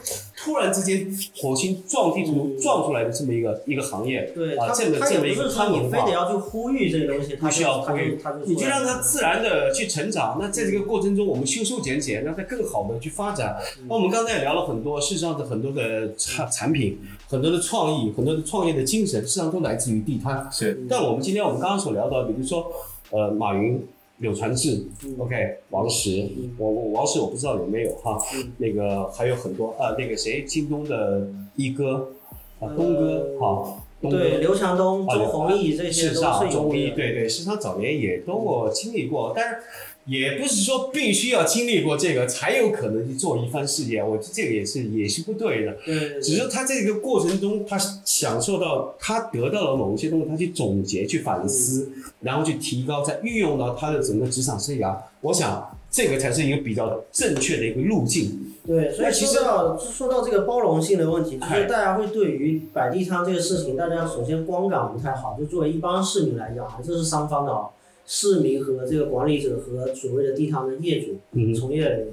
[0.46, 10.38] 突然之间火星撞地图嗯撞出来的这么一个一个行业，啊，对啊这么这么一个不是说你文化非得要去呼吁这个东西，他不需要呼吁你就让它它自然的去成长。
[10.40, 13.58] 那在这个过程中，我们修修剪剪，让它更好的去发展。
[13.80, 20.48] 嗯那我们刚才也聊了很多，事实上的很多的产产品，很多的创意，很多的创业的精神，事实上都来自于地摊。
[20.52, 22.72] 是但我们今天我们刚刚所聊到，比如说
[23.10, 23.84] 呃马云。
[24.20, 32.12] 柳传志嗯，OK，王石嗯，我我王石我不知道有没有哈嗯，那个还有很多啊，那个谁，京东的一哥
[32.60, 36.96] 啊，东哥呃哈，对刘强东、啊周鸿祎这些世都是中医，的。
[36.96, 39.58] 对对，市场早年也都过经历过，但是
[40.06, 45.74] 也不是说必须要经历过这个才有可能去做一番事业，我觉得这个也是也是不对的。
[45.84, 51.92] 对对对只是他在这个过程中，他享受到，他得到了某一些东西，他去总结、去反思，
[52.22, 54.96] 然后去提高，再运用到他的整个职场生涯。
[55.22, 58.54] 我想这个才是一个比较正确的一个路径。
[58.68, 65.36] 对，所以其实说到说到这个包容性的问题，就哎是大家会对于摆地摊这个事情，大家首先观感不太好。
[65.40, 67.70] 就作为一般市民来讲，还是双方的啊，
[68.06, 72.08] 市民和这个管理者和所谓的地摊的业主、嗯从业人员。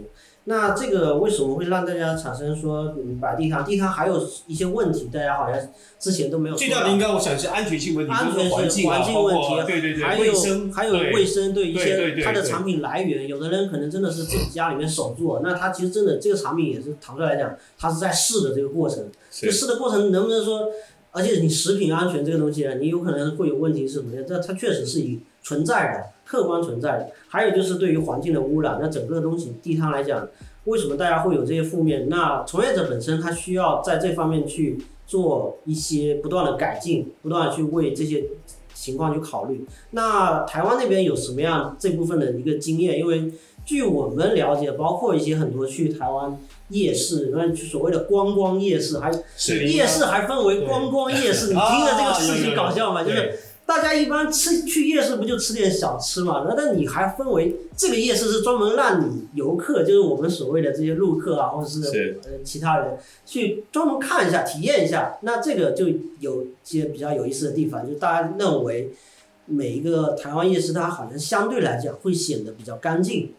[0.45, 3.65] 那这个为什么会让大家产生说嗯摆地摊？
[3.65, 5.69] 地摊还有一些问题，大家好像
[6.01, 6.57] 之前都没有。
[6.57, 10.33] 最大的应该我想是安全性问题，安全环境啊，性环境包问题，括对对对，还有，
[10.73, 20.67] 还有卫生对一对对些对对它的产品来源，有的人可能真的是自己家里面手做，那他其实真的这个产品也是坦率来讲，他是在试的这个过程，就试的过程能不能说，
[21.13, 24.25] 而且你食品安全这个东西，你有可能会有问题是什么呢？
[24.27, 27.11] 这它确实是以存在的，客观存在的。
[27.29, 30.29] 还有就是对于环境的污染，那整个东西地摊来讲，
[30.65, 32.09] 为什么大家会有这些负面？
[32.09, 38.25] 那从业者本身他需要在这方面去做一些不断的改进，不断的去为这些
[38.73, 39.67] 情况去考虑。
[39.91, 42.99] 那台湾那边有什么样这部分的一个经验？
[42.99, 43.33] 因为
[43.65, 46.37] 据我们了解，包括一些很多去台湾
[46.71, 49.11] 夜市，那所谓的观光夜市，还
[49.49, 53.05] 夜市还分为观光夜市，你听着这个事情搞笑吗？
[53.05, 56.45] 就是大家一般吃去夜市不就吃点小吃嘛？
[56.47, 65.17] 那但你还分为这个夜市是专门让你游客，就是我们所谓的这些路客啊，或者是是呃其他人去专门看一下、体验一下。
[65.23, 65.87] 那这个就
[66.19, 68.93] 有些比较有意思的地方，就大家认为
[69.47, 73.33] 每一个台湾夜市它好像相对来讲会显得比较干净，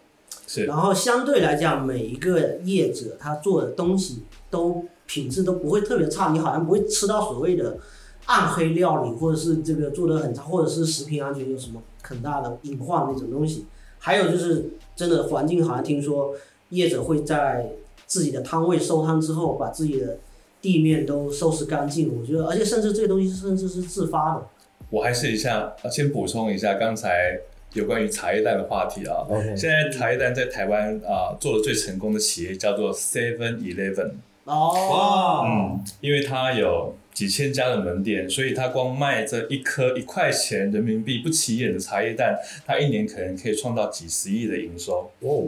[0.48, 7.78] 是然后相对来讲每一个业者他做的东西都品质都不会特别差，你好像不会吃到所谓的
[8.26, 13.66] 暗黑料理，或者是这个做的很差，或者是食品安全有什么很大的隐患那种东西。
[14.00, 16.34] 还有就是真的环境，好像听说
[16.70, 17.70] 业者会在
[18.06, 20.18] 自己的摊位收摊之后，把自己的
[20.62, 22.18] 地面都收拾干净。
[22.20, 24.44] 我觉得，而且甚至这个东西甚至是自发的。
[24.90, 27.40] 我还是一下呃先补充一下刚才
[27.74, 29.26] 有关于茶叶蛋的话题啊。
[29.28, 34.12] OK，现在茶叶蛋在台湾啊、做的最成功的企业叫做 Seven Eleven，
[34.44, 42.36] 哦，哇，嗯，因为它有几千家的门店，所以他光卖这一颗一块钱人民币不起眼的茶叶蛋，
[42.66, 45.46] 他一年可能可以创造几十亿的营收，哦，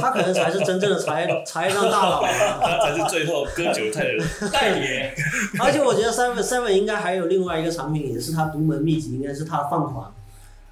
[0.00, 2.60] 他可能才是真正的茶叶 茶叶蛋大佬啊。
[2.62, 5.12] 它才是最后割韭菜的代言。
[5.60, 10.04] 而且我觉得 Seven Seven 应该还有另外一个产品，也是他独门秘籍，应该是他的饭团。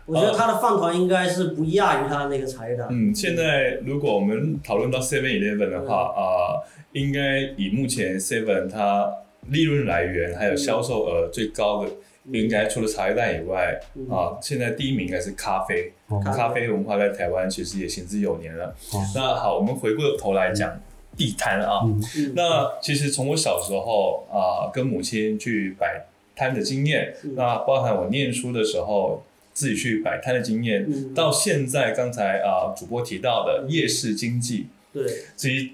[0.07, 2.89] 我觉得他的饭团应该是不亚于他的那个茶叶蛋。
[2.91, 6.59] 嗯，现在如果我们讨论到 Seven Eleven 的话，啊、
[6.93, 9.09] 应该以目前 Seven 它
[9.51, 11.91] 利润来源还有销售额最高的，
[12.33, 14.09] 应该除了茶叶蛋以外，嗯。
[14.09, 15.93] 啊，现在第一名应该是咖啡。
[16.09, 18.75] 哦咖啡文化在台湾其实也行之有年了。
[18.93, 19.03] 哦。
[19.15, 20.81] 那好，我们回过头来讲
[21.17, 21.81] 地摊啊。
[22.35, 27.35] 那其实从我小时候啊、跟母亲去摆摊的经验，嗯。
[27.35, 29.23] 那包含我念书的时候
[29.53, 31.13] 自己去摆摊的经验，嗯。
[31.15, 35.05] 到现在刚才啊、主播提到的夜市经济，对，
[35.37, 35.73] 至于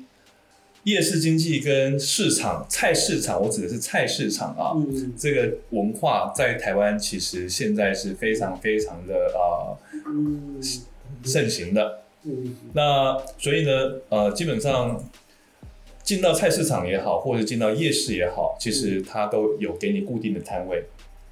[0.87, 4.71] 夜市经济跟市场菜市场，我指的是菜市场啊。
[4.77, 9.75] 嗯这个文化在台湾其实现在是非常非常的啊、
[10.07, 10.63] 嗯
[11.25, 12.03] 盛行的。
[12.23, 15.05] 嗯那所以呢，呃，基本上
[16.05, 20.85] 进到菜市场也好，或者进到夜市也好，其实它都有给你固定的摊位，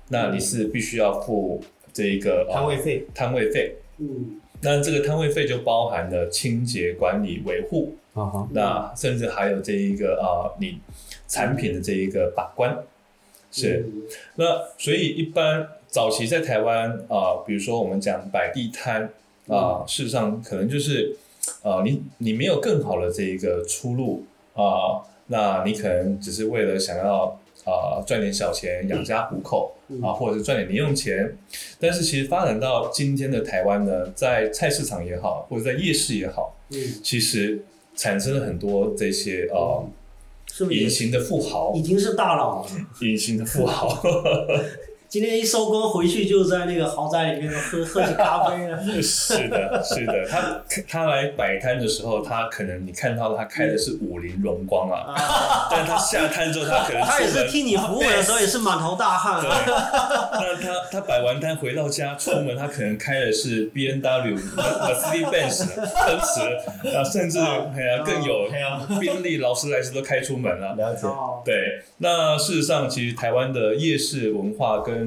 [0.08, 3.76] 那你是必须要付这一个、呃摊位费，摊位费。
[3.98, 10.80] 嗯那这个摊位费就包含了清洁、管理、维护，啊哈，那甚至还有这一个呃你
[11.28, 12.82] 产品的这一个把关。
[13.52, 14.02] 是，嗯
[14.34, 14.44] 那
[14.76, 19.08] 所以一般早期在台湾啊、比如说我们讲摆地摊
[19.46, 21.16] 啊、事实上可能就是
[21.62, 31.36] 啊，你你没有更好的这一个出路啊、那你可能只是为了想要啊、赚点小钱养家糊口啊，或者是赚点零用钱，
[31.80, 37.64] 但是其实发展到今天的台湾呢，在菜市场也好，或者在夜市也好，嗯，其实
[37.96, 39.84] 产生了很多这些呃
[40.52, 42.68] 是不是隐形的富豪已，经是大佬了？
[43.02, 44.02] 隐形的富豪。
[45.14, 48.82] 今天一收工回去就在那个豪宅里面喝喝起咖啡了。
[49.00, 60.30] 是的，是的，他他来摆摊的时候，他可能你看到他开的是五菱荣光啊，啊， 但他下摊之后，他可能他也是替你服务的时候也是满头大汗对，啊。
[60.32, 68.48] 那他他摆完摊回到家，出门他可能开的是 B N W、 Mercedes Benz、奔驰，啊，甚至哎呀更有
[68.98, 70.74] 宾利、劳斯莱斯都开出门了。
[70.74, 75.03] 了解，哦，对，那事实上，其实台湾的夜市文化跟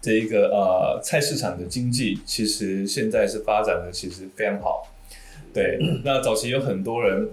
[0.00, 4.86] 这一个呃菜市场的经济，其实现在是发展的其实非常好。
[5.52, 7.28] 对， 那早期有很多人，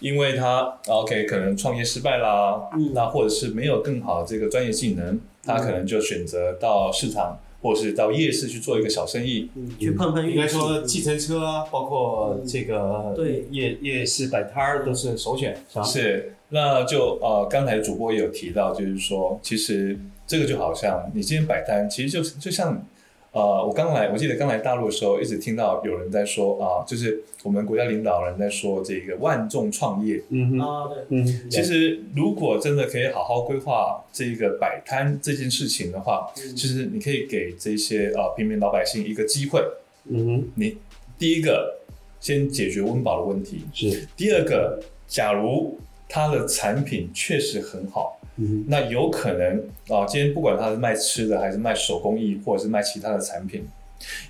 [0.00, 9.50] 因为他 OK 可能创业失败啦，嗯那或者是没有更好的这个专业技能，他可能就选择到市场或者是到夜市去做一个小生意。
[9.54, 10.36] 嗯，去碰碰运气。
[10.36, 15.82] 应该说计程车啊，包括这个对夜夜市摆摊儿都是首选，是吧？
[15.82, 22.84] 是，那就呃，刚才主播也有提到，就是说，其实这个就好像你今天摆摊，其实就就像
[23.32, 30.22] 呃，我刚来，我记得刚来大陆的时候，一直听到有人在说啊、就是我们国家领导人在说这个万众创业。
[30.28, 36.54] 嗯哼，啊，对，嗯，其实如果真的可以好好规划这个摆摊这件事情的话，嗯。
[36.54, 39.60] 其实你可以给这些呃平民老百姓一个机会。
[40.04, 40.76] 嗯哼，你
[41.18, 41.80] 第一个
[42.20, 45.76] 先解决温饱的问题，是，第二个，假如
[46.08, 49.58] 它的产品确实很好，嗯那有可能
[49.88, 53.66] 啊，今天不管他是卖吃的，还是卖手工艺，或者是卖其他的产品，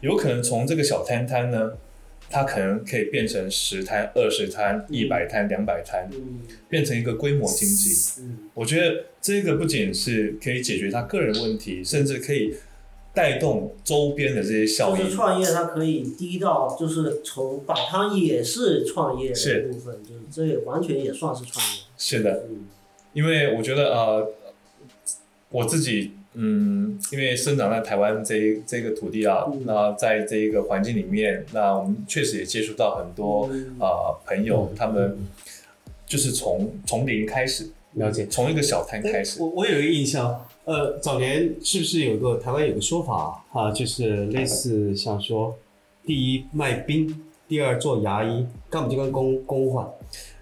[0.01, 1.73] 有可能从这个小摊摊呢，
[2.29, 6.41] 它可能可以变成十摊、二十摊、一百摊、两百摊，嗯。
[6.69, 8.21] 变成一个规模经济。
[8.21, 8.39] 嗯。
[8.55, 12.55] 我觉得这个不仅是可以解决他个人问题，甚至可以
[13.15, 15.17] 带动周边的这些效就是应。
[15.17, 21.83] 创业，它可以低到就是从摆摊也是创业部分，就是这也完全也算是创业。
[21.97, 22.67] 是的，嗯，
[23.15, 24.31] 因为我觉得呃，
[25.51, 35.17] 我自己嗯，因为生长在台湾这一这个土地啊，嗯那在这一个环境里面，那我们确实也接触到很多嗯呃朋友，嗯他们
[36.07, 38.27] 就是从从零开始，了解。
[38.27, 39.41] 从一个小摊开始。
[39.41, 45.57] 我我有一个印象，呃，早年是不是有个台湾有个说法啊，就是类似像说，
[46.05, 49.89] 第一卖冰，第二做牙医，咁唔知講公公话，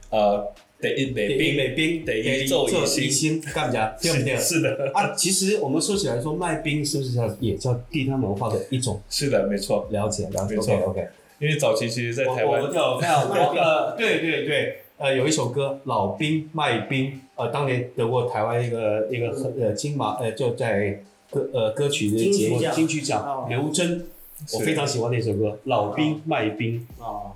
[0.09, 0.51] 呃，
[0.83, 4.37] 第一美第一冰，賣冰，第一做做醫醫生生，咁唔知對唔對？
[4.37, 9.01] 是的，啊，其实我们说起来说卖冰是不是叫也叫地摊文化的一种？
[9.09, 9.87] 是的，没错。
[9.91, 11.09] 了解了解，OK OK。
[11.39, 19.29] 因为早期其实，在台湾我们有看到呃，对对 对，呃，有一首歌《老兵卖冰》，呃，当年得过台湾一个一个
[19.61, 24.05] 呃金马呃就在歌呃歌曲的节目金曲奖金曲哦奖，刘真，
[24.53, 27.35] 我是非常喜欢那首歌《老兵卖冰》，啊，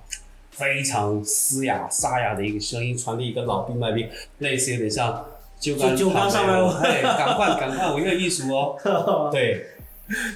[0.57, 5.23] 非常嘶哑沙哑的一个声音，传递一个老兵卖冰，类似有点像
[5.59, 9.67] 就刚就刚上来我哎，赶快赶快，我有艺术哦， 对，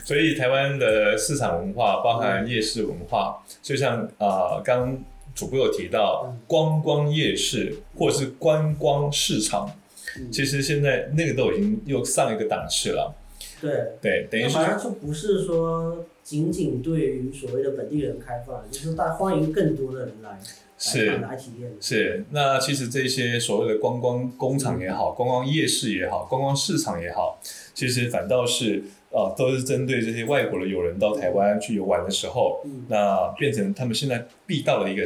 [0.04, 5.04] 所以台湾的市场文化包含夜市文化，就像啊刚刚
[5.34, 9.72] 主播有提到观光夜市或者是观光市场，
[10.20, 10.32] 嗯。
[10.32, 13.12] 其实现在那个都已经又上一个档次了。
[13.60, 20.40] 对，对，等于是那好像就不是说仅仅对于所谓的本地人开放，就是大欢迎更多的人来
[20.78, 21.72] 是来来体验。
[21.80, 27.40] 是，那其实这些所谓的观光工厂也好，观光夜市也好，观光市场也好，
[27.74, 35.06] 其实反倒是呃，都是针对这些外国的友人到台湾去游玩的时候，嗯，那变成他们现在必到的一个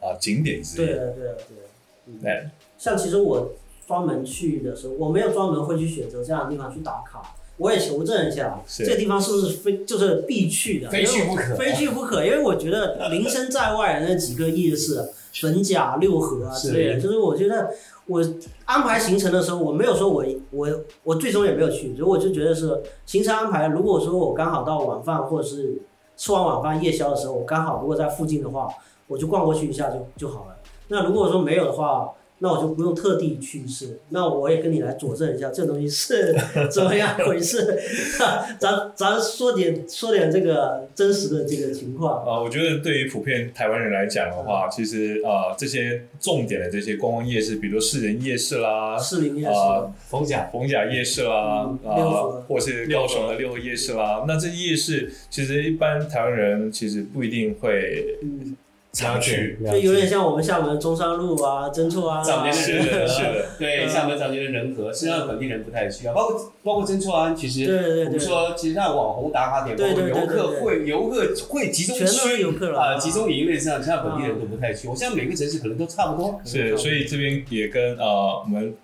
[0.00, 0.86] 啊、景点之一。
[0.86, 1.68] 对啊，对啊，对啊。
[2.06, 2.48] 嗯对，
[2.78, 3.52] 像其实我
[3.86, 7.36] 专门去的时候，我没有专门会去选择这样的地方去打卡。
[7.62, 10.90] 我也求证一下，这个地方是不是非就是必去的？
[10.90, 12.24] 非去不可非去不可。
[12.26, 15.00] 因为我觉得名声在外的那几个夜市，
[15.40, 17.70] 粉甲、六合啊之类的，就是我觉得
[18.06, 18.20] 我
[18.64, 20.68] 安排行程的时候，我没有说我我
[21.04, 23.68] 我最终也没有去，所以我就觉得是行程安排。
[23.68, 25.78] 如果说我刚好到晚饭或者是
[26.16, 28.68] 吃完晚饭夜宵的时候，我刚好如果在附近的话，
[29.06, 30.56] 我就逛过去一下就就好了。
[30.88, 34.00] 那如果说没有的话，那我就不用特地去试。
[34.08, 36.34] 那我也跟你来佐证一下，这东西是
[36.68, 37.78] 怎么样回事。
[38.58, 42.24] 咱咱说点说点这个真实的这个情况。
[42.26, 58.56] 啊、我觉得对于普遍台湾人来讲的嗯话，其实呃这些重点的这些观光夜市，比如说士林夜市啦，士林夜市，啊逢甲逢甲夜市啦，嗯啊、或是高雄的六合夜市啦，那这夜市其实一般台湾人其实不一定会嗯，
[58.92, 59.58] 常去。
[59.64, 63.46] 就有点像我们厦门中山路啊、曾厝啊，早年的是人和，的是的。
[63.58, 63.88] 对，嗯。
[63.88, 72.80] 厦门早年的人和，实际上本地人不太需要，包括包括曾厝安，其实对对对我们说，其实像网红打卡点，包对括游客会游客会集中区游客了。
[72.80, 74.88] 啊，集中营类上，像本地人都不太去。
[74.88, 76.40] 我现在每个城市可能都差不多。
[76.44, 78.74] 是，所以这边也跟呃我们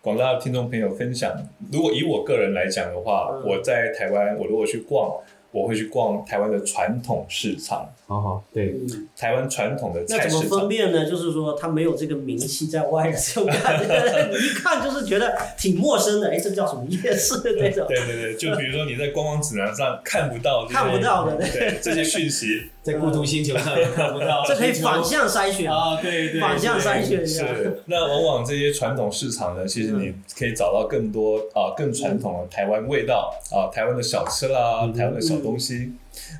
[0.00, 1.32] 广大的听众朋友分享，
[1.72, 3.42] 如果以我个人来讲的话，嗯。
[3.44, 5.10] 我在台湾，我如果去逛，
[5.56, 10.58] 我会去逛台湾的传统市场，好好，对，嗯，台湾传统的菜市那怎么。
[10.58, 11.08] 分辨呢？
[11.08, 16.28] 就是说它没有这个名气在外的这种感觉，你一看就是觉得挺陌生的。
[16.28, 17.86] 哎，这叫什么夜市那种？
[17.88, 25.68] 对对对，就比如说你在观光指南上看不到看不到的对这些讯息，在孤独星球上 也看不到，这可以反向筛选。
[25.68, 27.44] 啊，对对，反向筛选一下。
[27.48, 35.94] 是，那往往这些传统市场呢，其实你可以找到更多啊、更传统的台湾味道啊、台湾的小吃啦，嗯台湾的小东西。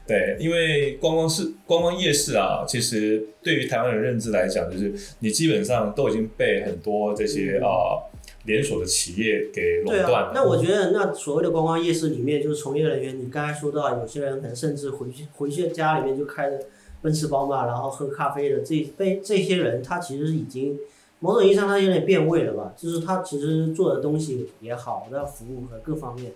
[0.07, 8.01] 对，因为观光市、观光夜市啊，其实对于台湾人认知来讲，就是你基本上都已经被很多这些啊、
[8.47, 16.59] 连锁的企业给垄对断了。，啊那我觉得那所谓的观光夜市里面，就是从业人员，你刚才说到有些人可能甚至回去回去家里面就开着
[17.03, 20.79] 奔驰宝马，然后喝咖啡的这被这些人，他其实已经
[21.19, 22.73] 某种意义上他有点变味了吧？
[22.77, 26.33] 就是他其实做的东西也好，那服务和各方面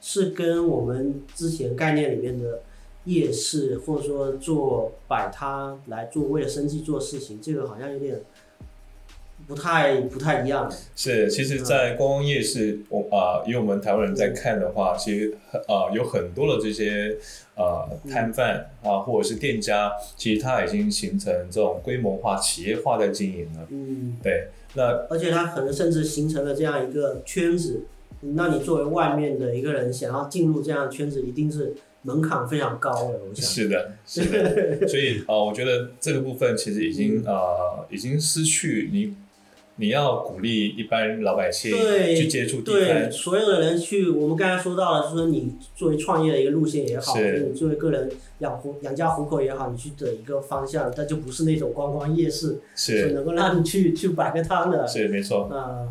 [0.00, 2.62] 是跟我们之前概念里面的
[3.04, 8.22] 夜市或者说做摆摊来做为了生计做事情，这个好像有点
[9.46, 10.70] 不太不太一样。
[10.96, 15.36] 是，其实，在观光夜市，我啊、以我们台湾人在看的话，其实
[15.68, 17.16] 呃有很多的这些
[17.56, 23.66] 呃摊贩啊，或者是店家，其实他已经形成这种规模化、企业化的经营了。
[23.70, 24.16] 嗯。
[24.22, 27.84] 对，那而且他可能甚至形成了这样一个圈子。
[28.24, 33.18] 那你作为外面的一个人，想要进入这样的圈子，一定是门槛非常高的。
[33.28, 39.12] 我想，是的，是的， 所以呃，我觉得这个部分其实已经呃已经失去你
[39.76, 41.72] 你要鼓励一般老百姓
[42.14, 47.40] 去接触地对摊，所有的人去，我们刚才说到了，就是说你作为创业的一个路线也好，或是。
[47.40, 48.10] 者你作为个人
[48.40, 53.08] 养活养家糊口也好，你去的一个方向，但就不是那种观光夜市，是。
[53.08, 54.86] 是能够让你去 去摆个摊的。
[54.86, 55.88] 是没错，啊、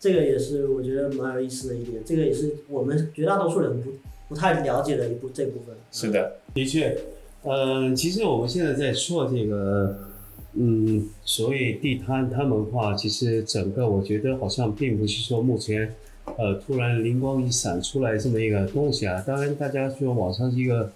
[0.00, 3.90] 这个也是我觉得蛮有意思的一点，这个也是我们绝大多数人不
[4.28, 5.74] 不太了解的一部这部分。
[5.92, 6.98] 是的，的确，
[7.44, 10.07] 嗯，其实我们现在在做这个，
[10.54, 15.94] 嗯，所以地摊摊文化，其实整个我觉得好像并不是说目前，
[16.36, 19.22] 呃，突然灵光一闪出来这么一个东西啊。
[19.26, 20.90] 当然，大家说网上是一个，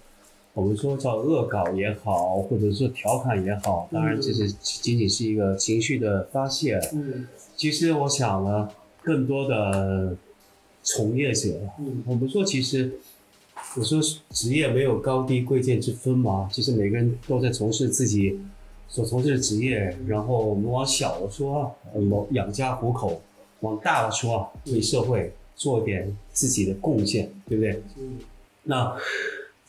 [0.53, 6.79] 我们说叫恶搞也好，或者说调侃也好，当然这是仅仅是一个情绪的发泄。
[6.93, 8.67] 嗯其实我想呢，
[9.03, 10.17] 更多的
[10.81, 11.49] 从业者，
[11.79, 12.91] 嗯我们说其实，
[13.77, 14.01] 我说
[14.31, 18.39] 职业没有高低贵贱之分嘛，其实每个人都在从事自己
[18.87, 21.73] 所从事的职业，然后我们往小了说
[22.31, 23.21] 养家糊口；
[23.61, 27.81] 往大了说啊，为社会做点自己的贡献，对不对？
[27.97, 28.19] 嗯
[28.65, 28.95] 那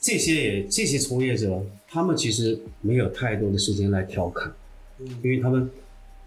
[0.00, 4.52] 这些也这些从业者，他们其实没有太多的时间来调侃。
[5.00, 5.68] 嗯因为他们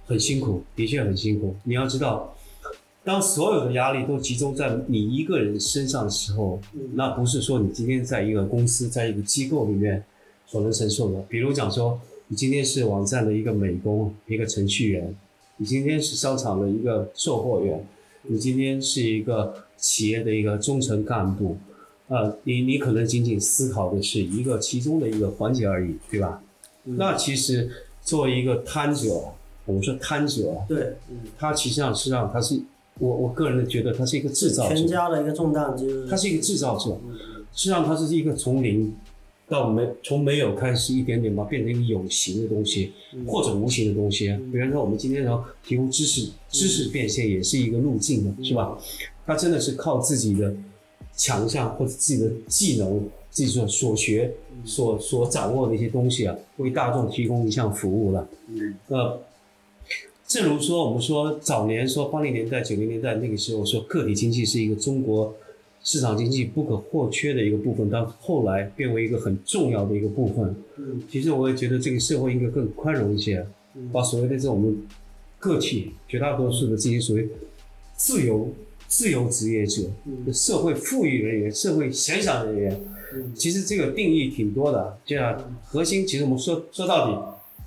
[0.06, 1.56] 很辛苦，的确很辛苦。
[1.64, 2.36] 你要知道，
[3.04, 10.04] 当所有的压力都集中在你一个人身上的时候，嗯那不是说你今天在一个公司、在一个机构里面
[10.46, 11.22] 所能承受的。
[11.30, 11.98] 比如讲说，
[12.30, 15.16] 你今天是网站的一个美工、一个程序员，
[15.58, 17.86] 你今天是商场的一个售货员，
[18.24, 21.58] 你今天是一个企业的一个中层干部，
[22.10, 26.44] 呃，你你可能仅仅思考的是一个其中的一个环节而已，对吧？
[26.84, 27.70] 那其实
[28.02, 29.34] 作为一个摊者，
[29.66, 32.60] 我们说摊者，对，嗯，他其实上实际上他是
[33.00, 37.16] 我我个人的觉得他是一个制造者全，家的一个重担就是他是一个制造者，嗯
[37.54, 38.94] 实际上他是一个从零
[39.50, 44.28] 到没从没有开始一点点嘛变成一个有形的东西，嗯或者无形的东西。
[44.52, 48.78] 比方说我们今天要提供知识，知识变现也是一个路径的，是吧？
[49.26, 50.54] 他真的是靠自己的
[51.16, 54.34] 强项或者自己的技能、自己所所学、
[54.66, 58.28] 所所掌握的一些东西啊，为大众提供一项服务了。
[58.50, 59.22] 嗯呃，
[60.28, 65.34] 正如说我们说早年说八零年代、九零年代那个时候说个体经济是一个中国
[65.88, 70.54] 市场经济不可或缺的一个部分，到后来变为一个很重要的一个部分。
[70.76, 71.02] 嗯。
[71.10, 73.90] 其实我也觉得这个社会应该更宽容一些，嗯。
[73.94, 74.76] 把所谓的这种
[75.40, 77.30] 个体绝大多数的这些所谓
[77.96, 78.54] 自由
[78.90, 80.34] 自由职业者、嗯。
[80.34, 82.82] 社会富裕人员、社会闲散人员，
[83.14, 83.32] 嗯。
[83.34, 84.98] 其实这个定义挺多的。
[85.06, 87.18] 这样核心其实我们说说到底，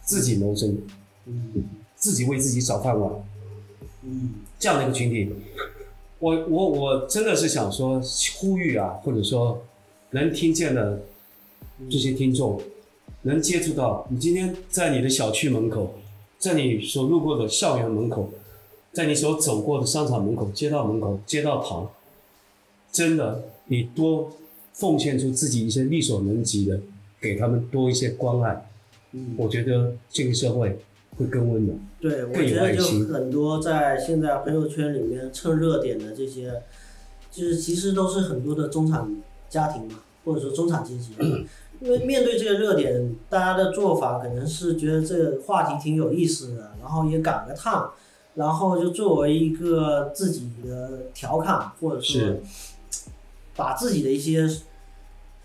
[0.05, 0.77] 自己谋生，
[1.25, 1.55] 嗯。
[1.97, 3.11] 自己为自己找饭碗，
[4.05, 4.35] 嗯。
[4.59, 5.27] 这样的一个群体，
[6.21, 8.01] 我我我真的是想说
[8.39, 9.63] 呼吁啊，或者说
[10.11, 11.01] 能听见的
[11.91, 12.61] 这些听众，
[13.23, 15.95] 能接触到你今天在你的小区门口，
[16.39, 18.31] 在你所路过的校园门口，
[18.93, 21.91] 在你所走过的商场门口、街道门口、街道旁，
[22.93, 24.33] 真的你多
[24.75, 26.81] 奉献出自己一些力所能及的，
[27.19, 28.69] 给他们多一些关爱，
[29.13, 29.35] 嗯。
[29.39, 30.79] 我觉得这个社会
[31.21, 31.79] 会更温暖。
[32.01, 36.63] 对，我觉得就很多在现在朋友圈里面蹭热点的这些，
[37.31, 41.11] 就是其实都是很多的中产家庭嘛，或者说中产阶级。
[41.81, 47.93] 因为面对这个热点，大家的做法可能是觉得这个话题挺有意思的，然后也赶个趟，
[48.35, 52.37] 然后就作为一个自己的调侃，或者说
[53.57, 54.47] 把自己的一些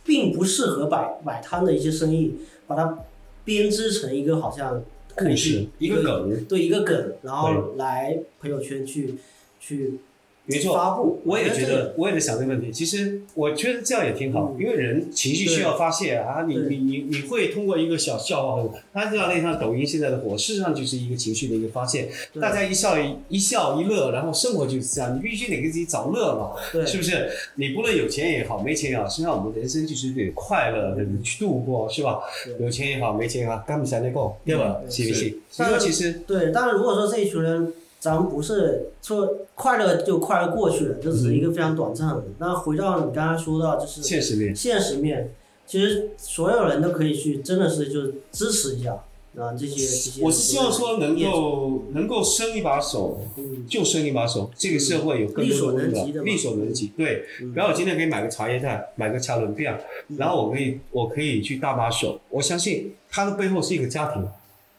[0.03, 2.35] 并不适合摆摆摊的一些生意，
[2.67, 2.99] 把它
[3.45, 4.83] 编织成一个好像
[5.15, 9.15] 故事一个梗，对一个梗，然后来朋友圈去
[9.59, 9.99] 去
[10.45, 11.21] 没错发布。
[11.25, 12.71] 我也觉得，我也在想这个问题。
[12.71, 16.43] 其实我觉得这样也挺好，嗯因为人情绪需要发泄啊。
[16.47, 22.09] 你你你你会通过一个小笑话，他知道那像抖音现在的火，事实上就是一个情绪的一个发泄。
[22.39, 27.29] 大家一笑一一笑一乐，然后生活就是这样，你必须得给自己找乐嘛，对是不是？
[27.55, 32.19] 你不论有钱也好，没钱也好，实际上我们人生就是得快乐的去度过，是吧？
[32.59, 34.77] 有钱也好，没钱也好，干不下那够，对吧？
[34.83, 35.39] 对是不是是？
[35.49, 37.73] 所以说其实对，但是如果说这一群人，
[38.05, 42.23] 咱们不是说快乐就快乐过去了，这只是一个非常短暂的。
[42.37, 45.33] 那回到你刚刚说到，就是现实面，现实面，
[45.65, 48.93] 其实所有人都可以去，真的是就支持一下
[49.39, 50.23] 啊这些这些。
[50.23, 56.91] 我是希望说能够能够伸一把手，嗯就伸一把手，这个社会有更多力所能及的力所能及。
[56.95, 59.75] 对，嗯然后我今天可以买个茶叶蛋，买个茶轮片，
[60.15, 62.19] 然后我可以我可以去搭把手。
[62.29, 64.27] 我相信他的背后是一个家庭，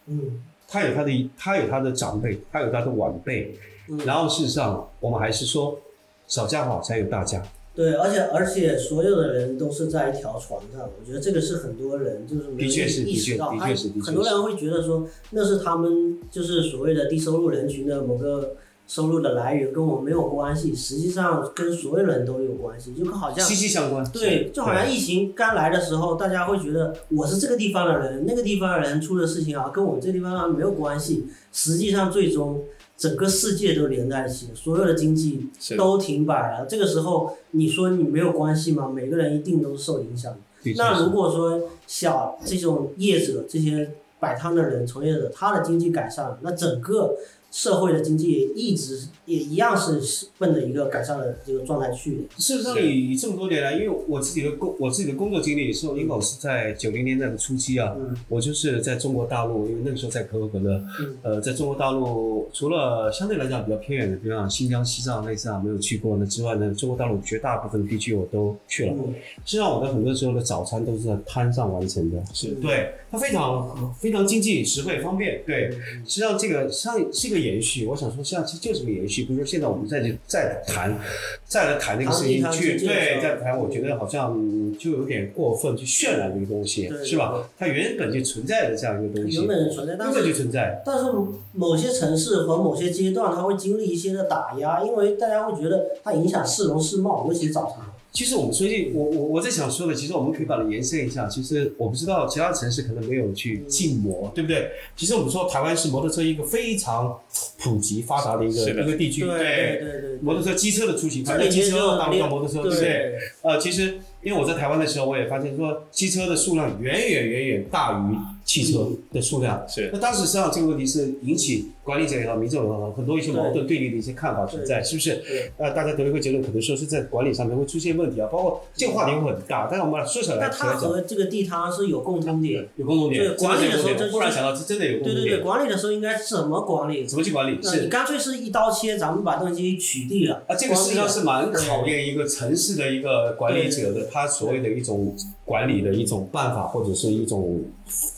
[0.06, 3.56] 嗯他有他的他有他的长辈，他有他的晚辈。
[3.88, 5.78] 嗯，然后事实上，我们还是说
[6.26, 7.42] 小家好才有大家。
[7.74, 18.56] 对，而且而且所有的人都是在一条船上，我觉得这个是很多人就是没有的确是意识到，他的确的确是的确是很多人会觉得说那是他们就是所谓的低收入人群的某个
[18.86, 24.08] 收入的来源，跟我没有关系，实际上跟所有人都有关系，就好像息息相关。
[24.10, 31.26] 对，就好像疫情刚来的时候，大家会觉得我是这个地方的人，那个地方的人出的事情啊，跟我们这地方没有关系。
[31.52, 32.62] 实际上，最终
[32.96, 36.66] 整个世界都连在一起，所有的经济都停摆了。
[36.66, 38.88] 这个时候，你说你没有关系吗？
[38.88, 40.32] 每个人一定都是受影响
[40.76, 47.14] 那如果说小这种业者、这些摆摊的人、从业者，他的经济改善了，那整个
[47.56, 52.22] 社会的经济也一直也一样是奔着一个改善的这个状态去的。
[52.36, 68.92] 事实上，以这么多年来，因为我自己的工我自己的工作经历是，因为我是在九零年代的初期啊，嗯我就是在中国大陆，因为那个时候在可口可乐，嗯呃，在中国大陆除了相对来讲比较偏远的，地方新疆、西藏、类似啊没有去过呢之外呢，中国大陆绝大部分地区我都去了。
[68.98, 69.14] 嗯，
[69.46, 72.22] 实际上，我的很多时候的早餐都是在摊上完成的。
[72.34, 75.42] 是对，它非常非常经济实惠方便。
[75.46, 75.70] 对，
[76.04, 77.86] 实际上这个上是一个延续。
[77.86, 79.24] 我想说，实际上其实就是个延续。
[79.24, 80.98] 比如说现在我们再去再谈，
[81.46, 87.48] 再来谈这个事情去，对，候再谈，我觉得好像嗯就有点过分去渲染这个东西，是吧？
[87.58, 90.82] 它原本就存在的这样一个东西，原本存在，但根本就存在。
[90.84, 91.04] 但是
[91.52, 97.86] 某些城市和某些阶段，它会经历一些的打压，因为大家会觉得它影响市容市貌，尤其是早餐。
[98.16, 101.26] 其实我们最近，我我我在想说的，其实我们可以把它延伸一下。
[101.26, 104.70] 其实我不知道其他城市可能没有去禁摩，对不对？
[104.96, 107.14] 其实我们说台湾是摩托车一个非常
[107.58, 108.82] 普及发达的一个的。
[108.84, 109.36] 一个地区，对。
[109.36, 112.80] 对对对，摩托车、机车的出行，这台湾机车、大陆叫摩托车，对不对？
[112.80, 113.18] 对。
[113.42, 118.16] 呃，其实因为我在台湾的时候，我也发现说，机车的数量远远远远大于
[118.46, 119.62] 汽车的数量。
[119.68, 119.90] 是。
[119.92, 125.14] 那当时实际上这个问题是引起管理者也好、民众也好，很多一些矛盾对立的一些看法存在，是不是？
[125.18, 125.52] 对。
[125.56, 132.66] 呃，大家得了一个结论，可能说是在管理上面会出现问题啊，包括这个话题会很大，但是我们说起来那它和这个地摊是有共通点。
[132.74, 137.06] 有共同点，对管理的时候真的有共同点就是忽然想到，这真的有共对对对，管理的时候应该怎么管理？
[137.06, 137.62] 怎么去管理？
[137.62, 140.42] 是干脆是一刀切，咱们把东西取缔了。
[140.48, 145.14] 啊，这个实际上是蛮考验一个城市的一个管理者的，他所谓的一种
[145.44, 147.62] 管理的一种办法或者是一种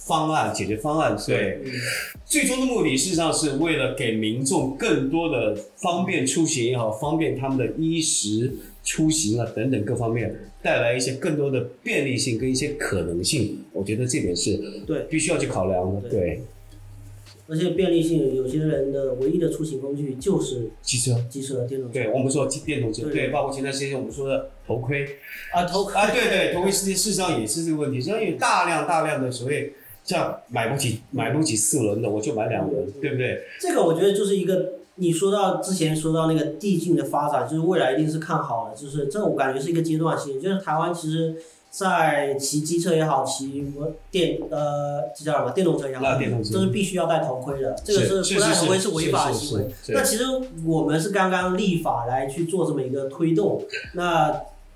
[0.07, 1.15] 方案、解决方案。
[1.27, 1.73] 对，嗯
[2.25, 8.53] 最终的目的事实上是为了给民众更多的方便出行也好，方便他们的衣食
[8.85, 13.59] 出行啊等等各方面，带来一些更多的便利性跟一些可能性。
[13.73, 14.57] 我觉得这点是
[14.87, 16.09] 对，必须要去考量的。
[16.09, 16.43] 对对，
[17.47, 21.25] 而且便利性，有些人的唯一的出行工具就是汽车。
[21.31, 21.95] 机车、电动车。
[21.95, 25.07] 对，我们说电动车，对对，包括前段时间我们说的头盔，
[25.53, 29.73] 啊，头盔啊，对对，头盔事件事实上也是这个问题，实际上有大量大量的所谓
[30.09, 33.45] 像买不起买不起四轮的，我就买两轮，对不对？
[33.61, 41.37] 这个我觉得就是一个，你说到之前说到那个递进的发展，就是未来一定是看好的，就是这我感觉是一个阶段性，就是台湾其实。
[41.71, 46.19] 在骑机车也好，骑摩电呃，这叫什么电动车也好，
[46.51, 47.77] 都是必须要戴头盔的。
[47.85, 49.67] 这个是不戴头盔是违法的行为。
[49.89, 50.25] 那其实
[50.65, 53.63] 我们是刚刚立法来去做这么一个推动。
[53.93, 54.33] 那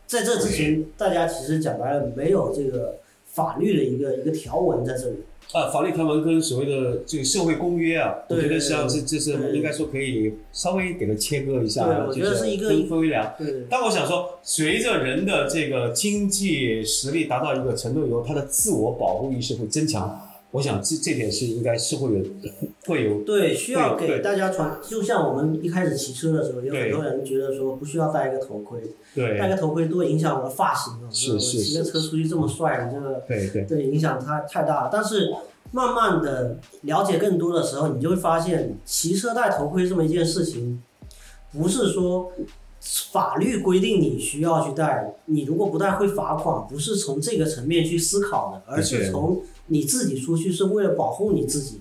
[0.06, 2.96] 在这之前，大家其实讲白了没有这个
[3.32, 5.16] 法律的一个一个条文在这里。
[5.52, 13.34] 啊，法律条文跟所谓的这个社会公约啊，我觉得实际上是这是应该说可以稍微给它切割一下啊，对我觉得就是一个分分为两。
[13.36, 20.28] 对但我想说，随着人的这个经济实力达到一个程度以后，他的自我保护意识会增强。
[20.52, 22.24] 我想这这点是应该是会有
[22.86, 28.80] 会有对，需要给大家传，就像我们一开始骑车的时候，有很多人觉得说不需要戴一个头盔，
[29.14, 31.08] 对戴个头盔多影响我的发型啊！
[31.08, 34.90] 我是是骑个车出去这么帅，你这个对对对影响太太大了。
[34.92, 35.34] 但是
[35.70, 40.82] 慢慢的了解更多的时候，你就会发现，骑车戴头盔这么一件事情，
[41.50, 42.30] 不是说
[43.12, 51.80] 法律规定你需要去戴，你如果不戴会罚款，不是从这个层面去思考的，而是从你自己出去是为了保护你自己。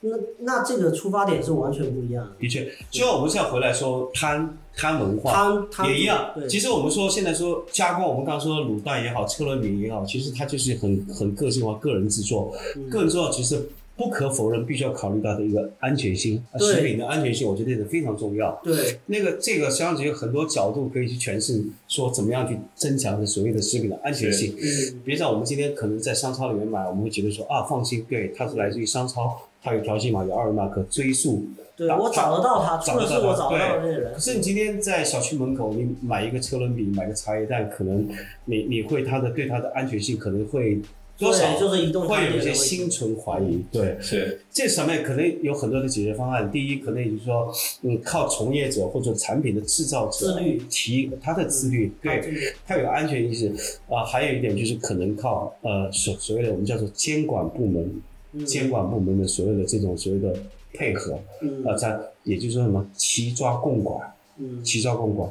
[0.00, 2.32] 那那这个出发点是完全不一样的。
[2.38, 6.30] 的确，就像我们现在回来说贪贪文化，贪贪也一样。
[6.34, 12.54] 对，其实我们说现在说加工，我们刚刚说的卤蛋也好，车轮饼也好，其实它就是很很个性化、个人制作。
[12.76, 18.60] 嗯个人制作其实不可否认，必须要考虑到的一个安全性，食品的安全性，我觉得这是非常重要。
[18.62, 24.54] 对那个这个实际上有很多角度可以去诠释，说怎么样去增强的所谓的食品的安全性。
[24.60, 31.44] 嗯别像我们今天可能在商超里面买，我们会觉得说啊放心，对，它是来自于商超，它有条形码、有二维码可追溯。
[31.76, 34.18] 对我找得到他，找出的是我找得到的那个人可。
[34.18, 38.08] 是你今天在小区门口，你买一个车轮饼，买个茶叶蛋，可能
[38.46, 40.80] 你你会它的对它的安全性可能会
[41.18, 43.64] 多少就是移动会有一些心存怀疑。
[43.72, 44.40] 对，是。
[44.52, 46.50] 这上面可能有很多的解决方案。
[46.50, 47.50] 第一，可能也就是说，
[47.82, 50.62] 嗯，靠从业者或者产品的制造者自律。
[50.68, 52.22] 提他的自律，对，
[52.66, 53.48] 他有安全意识。
[53.88, 58.02] 啊、还有一点就是可能靠呃所所谓的我们叫做监管部门，
[58.44, 60.36] 监管部门的所谓的这种所谓的
[60.74, 61.64] 配合，嗯。
[61.64, 65.30] 呃，在也就是说什么齐抓共管，嗯，齐抓共管，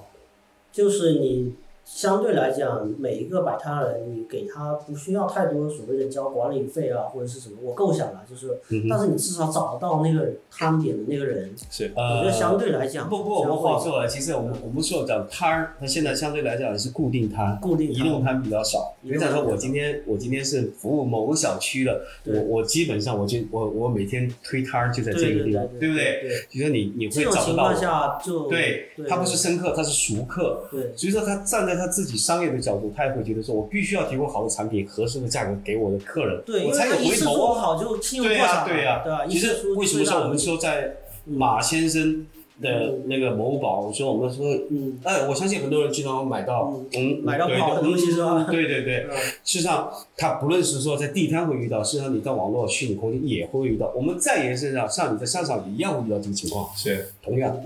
[0.72, 1.53] 就是你
[1.86, 7.56] 相对来讲，每一个摆摊人，你给他不需要太多所谓的交管理费啊，或者是什么。
[7.62, 18.95] 我构想了，就是，嗯但是你至少找得到那个摊点的那个人，是我呃，觉得相对来讲，不不，我们话说了，其实我们我们说讲摊儿，它现在相对来讲是固定摊，固定移动摊比较少。
[19.03, 26.22] 移动摊比如讲说，我今天我今天是服务某个小区的，我我基本上我就我我每天推摊儿就在这个地方，对不对？
[26.24, 27.56] 对，就说你你会找得到情。
[27.56, 30.68] 况下就对，对他不是生客，他是熟客。
[30.72, 37.62] 对所以说，他站在他自己商业的角度，他也会觉得说，我必须要提供好的产品、合适的价格给我的客人，对，我才有回头啊。
[37.62, 39.26] 好就信用对呀、破产了，对呀、对吧？
[39.28, 42.26] 其实为什么说我们说在马先生
[42.62, 44.98] 的那个某宝，说我们说，嗯。
[45.04, 48.46] 哎，我相信很多人经常买到，嗯，买到对不好的东西是吧？
[48.48, 49.18] 嗯对对对，嗯。
[49.44, 53.92] 事实上，他不论是说在地摊会遇到，事实上你在网络虚拟空间也会遇到。
[53.96, 57.08] 我们在延伸上，像你在商场一样会遇到这个情况，是。
[57.22, 57.60] 同样，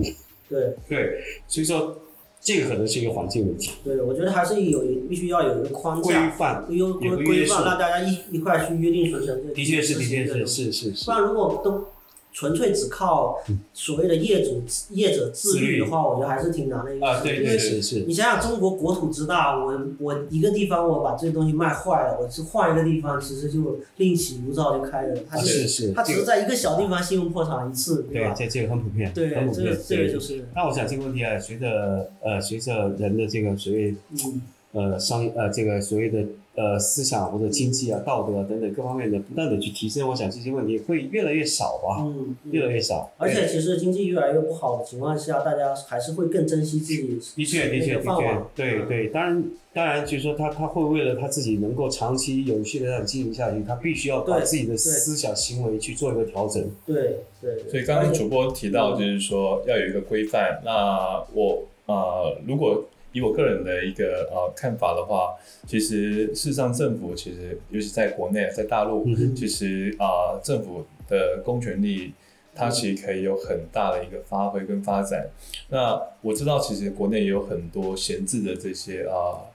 [0.50, 0.76] 对。
[0.88, 1.96] 对，所以说
[2.42, 9.54] 这个可能是一个环境问题，对，我觉得还是有一必须要有一个框架规架，范，有有个规规范，让大家一一块去约定俗成。
[9.54, 10.46] 的确是，的确，是。
[10.46, 11.88] 是是是不，然如果都
[12.32, 13.38] 纯粹只靠
[13.74, 25.16] 所谓的业主业者自律的话，我觉得还是挺难的一个啊，对对事情因为是是，你想想，中国国土之大，我我一个地方我把这个东西卖坏了，我是换一个地方，其实就另起炉灶就开了。
[25.30, 28.34] 它啊是是，它只是在一个小地方信用破产一次，对吧，？
[28.38, 34.42] 对这这个很普遍，对，很普遍这个，这个就是，那我想这个问题啊，随着呃随着人的这个所谓嗯，
[34.72, 36.24] 呃商呃这个所谓的
[36.60, 43.10] 呃思想或者经济啊、道德啊等等各方面的不断的去提升，我想这些问题会越来越少吧，嗯，嗯越来越少。
[43.18, 48.46] 而且其实经济越来越不好的情况下，大家还是会更珍惜自己的确，的确，的确个饭碗，。
[48.54, 56.70] 对对，当然，当然，就是说他他会为了他自己能够长期有序的这样经营下去，他必须要把对自己的思想行为去做一个调整。
[56.86, 57.70] 对对对。
[57.72, 60.62] 所以刚刚主播提到，就是说要有一个规范。
[60.66, 65.36] 那我呃，如果以我个人的一个呃看法的话，
[65.68, 72.14] 其实事实上政府其实尤其在国内，在大陆，嗯其实啊、政府的公权力。
[72.56, 75.30] 它其实可以有很大的一个发挥跟发展。
[75.70, 79.48] 那我知道，其实国内也有很多闲置的这些啊、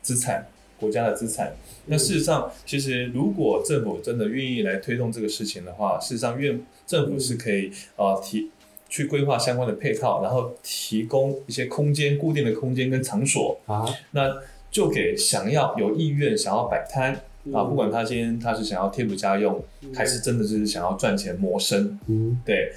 [0.00, 0.46] 资产，
[0.78, 1.52] 国家的资产。
[1.86, 8.50] 那事实上，其实如果政府真的愿意来推动这个事情的话，事实上愿政府是可以啊、呃提
[8.90, 14.36] 去规划相关的配套，然后提供一些空间、固定的空间跟场所，啊，那
[14.70, 17.14] 就给想要有意愿想要摆摊
[17.52, 19.62] 啊，不管他今天他是想要贴补家用，
[19.94, 22.72] 还是真的是想要赚钱谋生，嗯，对，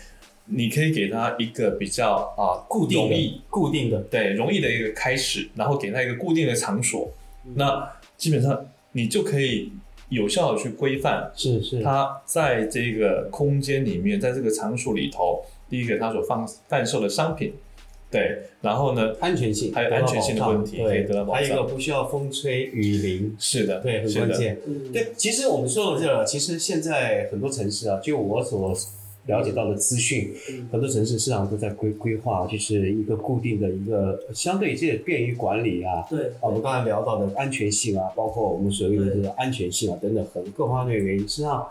[0.45, 7.11] 你可以给他一个比较啊固定容易的，固定的，对容易的一个开始，然后给他一个固定的场所，
[7.55, 9.71] 那基本上你就可以
[10.09, 17.51] 有效的去规范是是，他在这个空间里面，在这个场所里头，第一个它所放贩售的商品，
[18.11, 24.59] 对，然后呢，安全性，还有安全性的问题得到保障可以得到保障还有一个不需要风吹雨淋，是的，对，很，关键。
[24.67, 28.71] 嗯，对，其实我们说到这个，其实现在很多城市啊，就我所
[29.25, 36.05] 了解到的资讯，嗯很多城市市场都在规规划，就是一个固定的一个相对这也便于管理啊。
[36.07, 41.67] 对，啊，我们刚才聊到的安全性啊，包括我们所谓的这个安全性啊等等，很各方面的原因，实际上。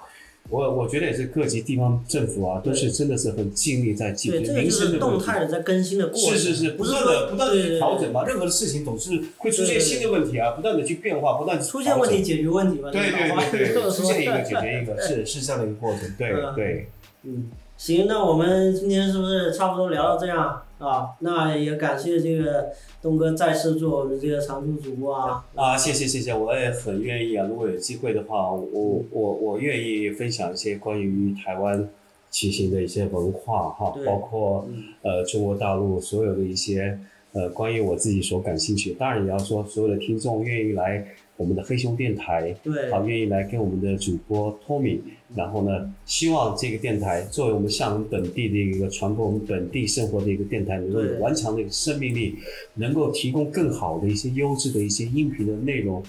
[0.53, 5.19] 我我觉得也是各级地方政府啊，都是真的是很尽力在解决对，这个民就是动。
[5.23, 16.89] 态的在更新的过程，是是是，不断的不断的去调整嘛，任何的事情总是会出现新的问题啊，不断的去变化，不断出现问题解决问题嘛，对对对对， 出现一个解决一个，是是这样的一个过程，对嗯对，
[17.23, 21.11] 嗯，行，那我们今天是不是差不多聊到这样啊？
[21.21, 25.45] 那也感谢这个东哥再次做我们这个常驻主播啊。
[25.55, 31.89] 啊，谢谢谢谢，我也很愿意啊，如果有机会的话，我我我愿意分享一些关于台湾
[32.31, 36.99] 骑行的一些文化哈，包括嗯呃中国大陆所有的一些
[37.33, 41.07] 呃关于我自己所感兴趣，当然也要说所有的听众愿意来
[41.43, 45.01] 我们的黑熊电台，对，好，愿意来跟我们的主播 Tommy，
[45.35, 52.37] 然后呢，希望这个电台作为我们厦门本地的一个传播我们本地生活的一个电台，能够有顽强的一个生命力，
[52.75, 56.01] 能够提供更好的一些优质的一些音频的内容。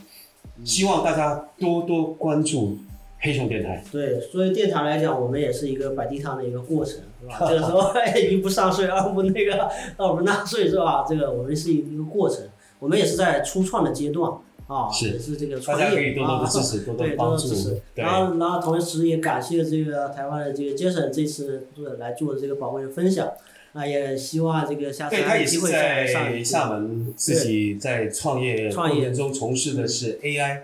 [0.64, 2.78] 希望大家多多关注
[3.20, 3.84] 黑熊电台。
[3.92, 7.40] 对，所以电台来讲，我们也是一个摆地摊的一个过程，是吧？
[7.50, 7.92] 这个时候
[8.30, 11.04] 一不上税，二不那个，二不纳税，是吧？
[11.10, 12.46] 这个我们是一个过程，
[12.78, 14.32] 我们也是在初创的阶段，
[14.68, 17.81] 啊，是也是这个大创业家可以多多啊的支持，多多对，的帮助多多支持。。
[17.95, 23.31] 然后，然后同时也感谢这个台湾的这个 Jason 这次做来做这个宝贵的分享。
[23.76, 30.60] 那也希望这个下次对他也是还有机会再来上在厦门自己在创业创业过程中从事的是 AI，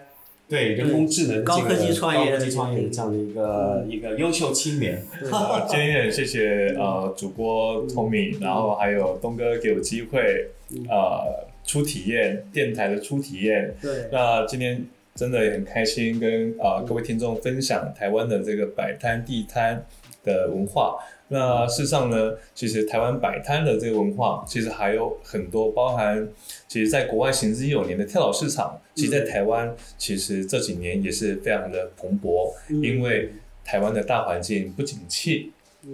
[0.47, 5.03] 对人工智能高科技创业的这样的一个一个优秀青年。
[5.19, 10.51] 对呃，今天也谢谢呃主播 Tommy，然后还有东哥给我机会
[10.87, 13.75] 呃出体验电台的初体验。
[13.79, 14.83] 对那今天
[15.13, 19.85] 真的也很开心跟呃各位听众分享台湾的这个摆摊地摊
[20.23, 20.97] 的文化。
[21.27, 26.27] 那事实上呢，其实台湾摆摊的这个文化，其实还有很多包含，
[26.67, 33.29] 其实在国外行之有年的跳蚤市场，其实在台湾其实这几年也是非常的蓬勃，嗯因为
[33.63, 35.51] 台湾的大环境不景气，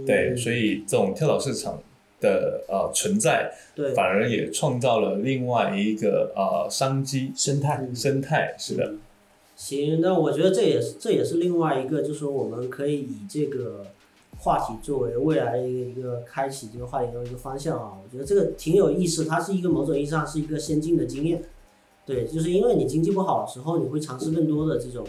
[0.08, 1.84] 对，嗯所以这种跳蚤市场
[2.20, 8.56] 的呃存在，对反而也创造了另外一个呃商机生态嗯生态。
[8.58, 8.94] 是的，
[9.56, 13.86] 行，那我觉得这也是这也是另外一个，就是说我们可以以这个
[14.40, 17.94] 话题作为未来的一个一个开启这个话题的一个方向啊。
[18.04, 21.44] 我觉得这个挺有意思，它是一个某种意义上是一个先进的经验。
[22.06, 25.06] 对，就是因为你经济不好的时候，你会尝试更多的这种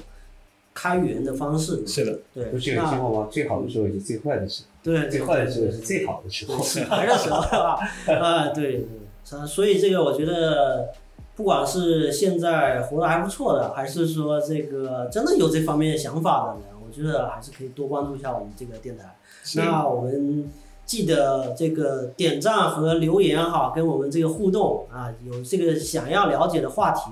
[0.77, 1.85] 开源的方式。
[1.87, 3.29] 是的，对，不是有句那话吗？
[3.31, 6.63] 最好的时候也是最坏的时候，对最坏的时候是最好的时候。
[6.63, 7.31] 洗牌的时？
[8.13, 8.87] 啊，对
[9.47, 10.91] 所以这个我觉得，
[11.35, 19.17] 不管是现在活得还不错的，还是说这个真的有这方面的想法的人，我觉得还是可以多关注一下我们这个电台。
[19.57, 20.49] 那我们
[20.85, 27.11] 记得这个点赞和留言哈，跟我们这个互动啊，有这个想要了解的话题，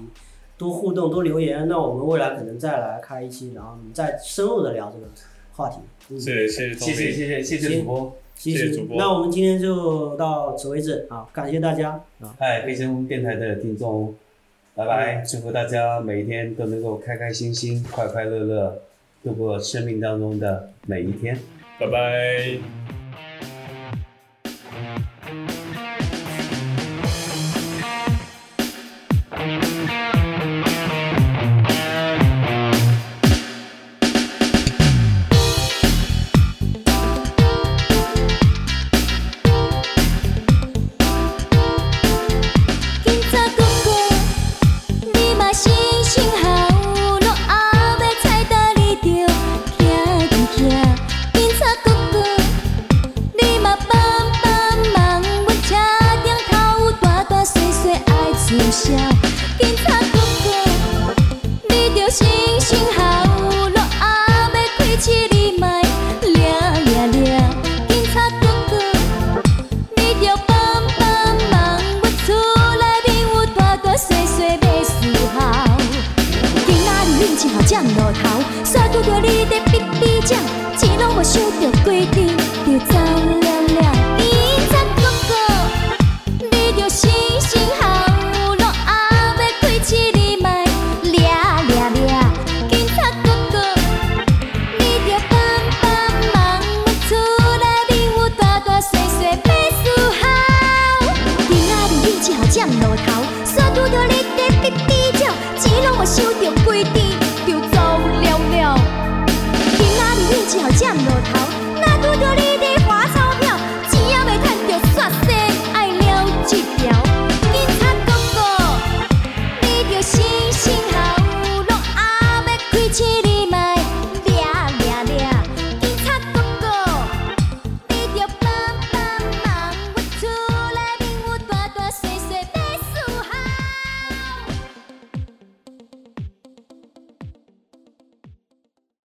[0.56, 5.06] 多互动多留言，那我们未来可能再来开一期，然后我们再深入的聊这个
[5.52, 5.78] 话题。
[6.10, 12.34] 嗯，谢谢谢谢谢谢谢谢谢谢主播，谢谢主播那我们今天就到此为止啊，感谢大家啊。
[12.38, 14.14] 嗨，飞升电台的听众，
[14.74, 15.22] 拜拜！
[15.22, 18.82] 祝福大家每一天都能够开开心心、快快乐乐
[19.22, 21.38] 度过生命当中的每一天。
[21.80, 22.93] 拜拜。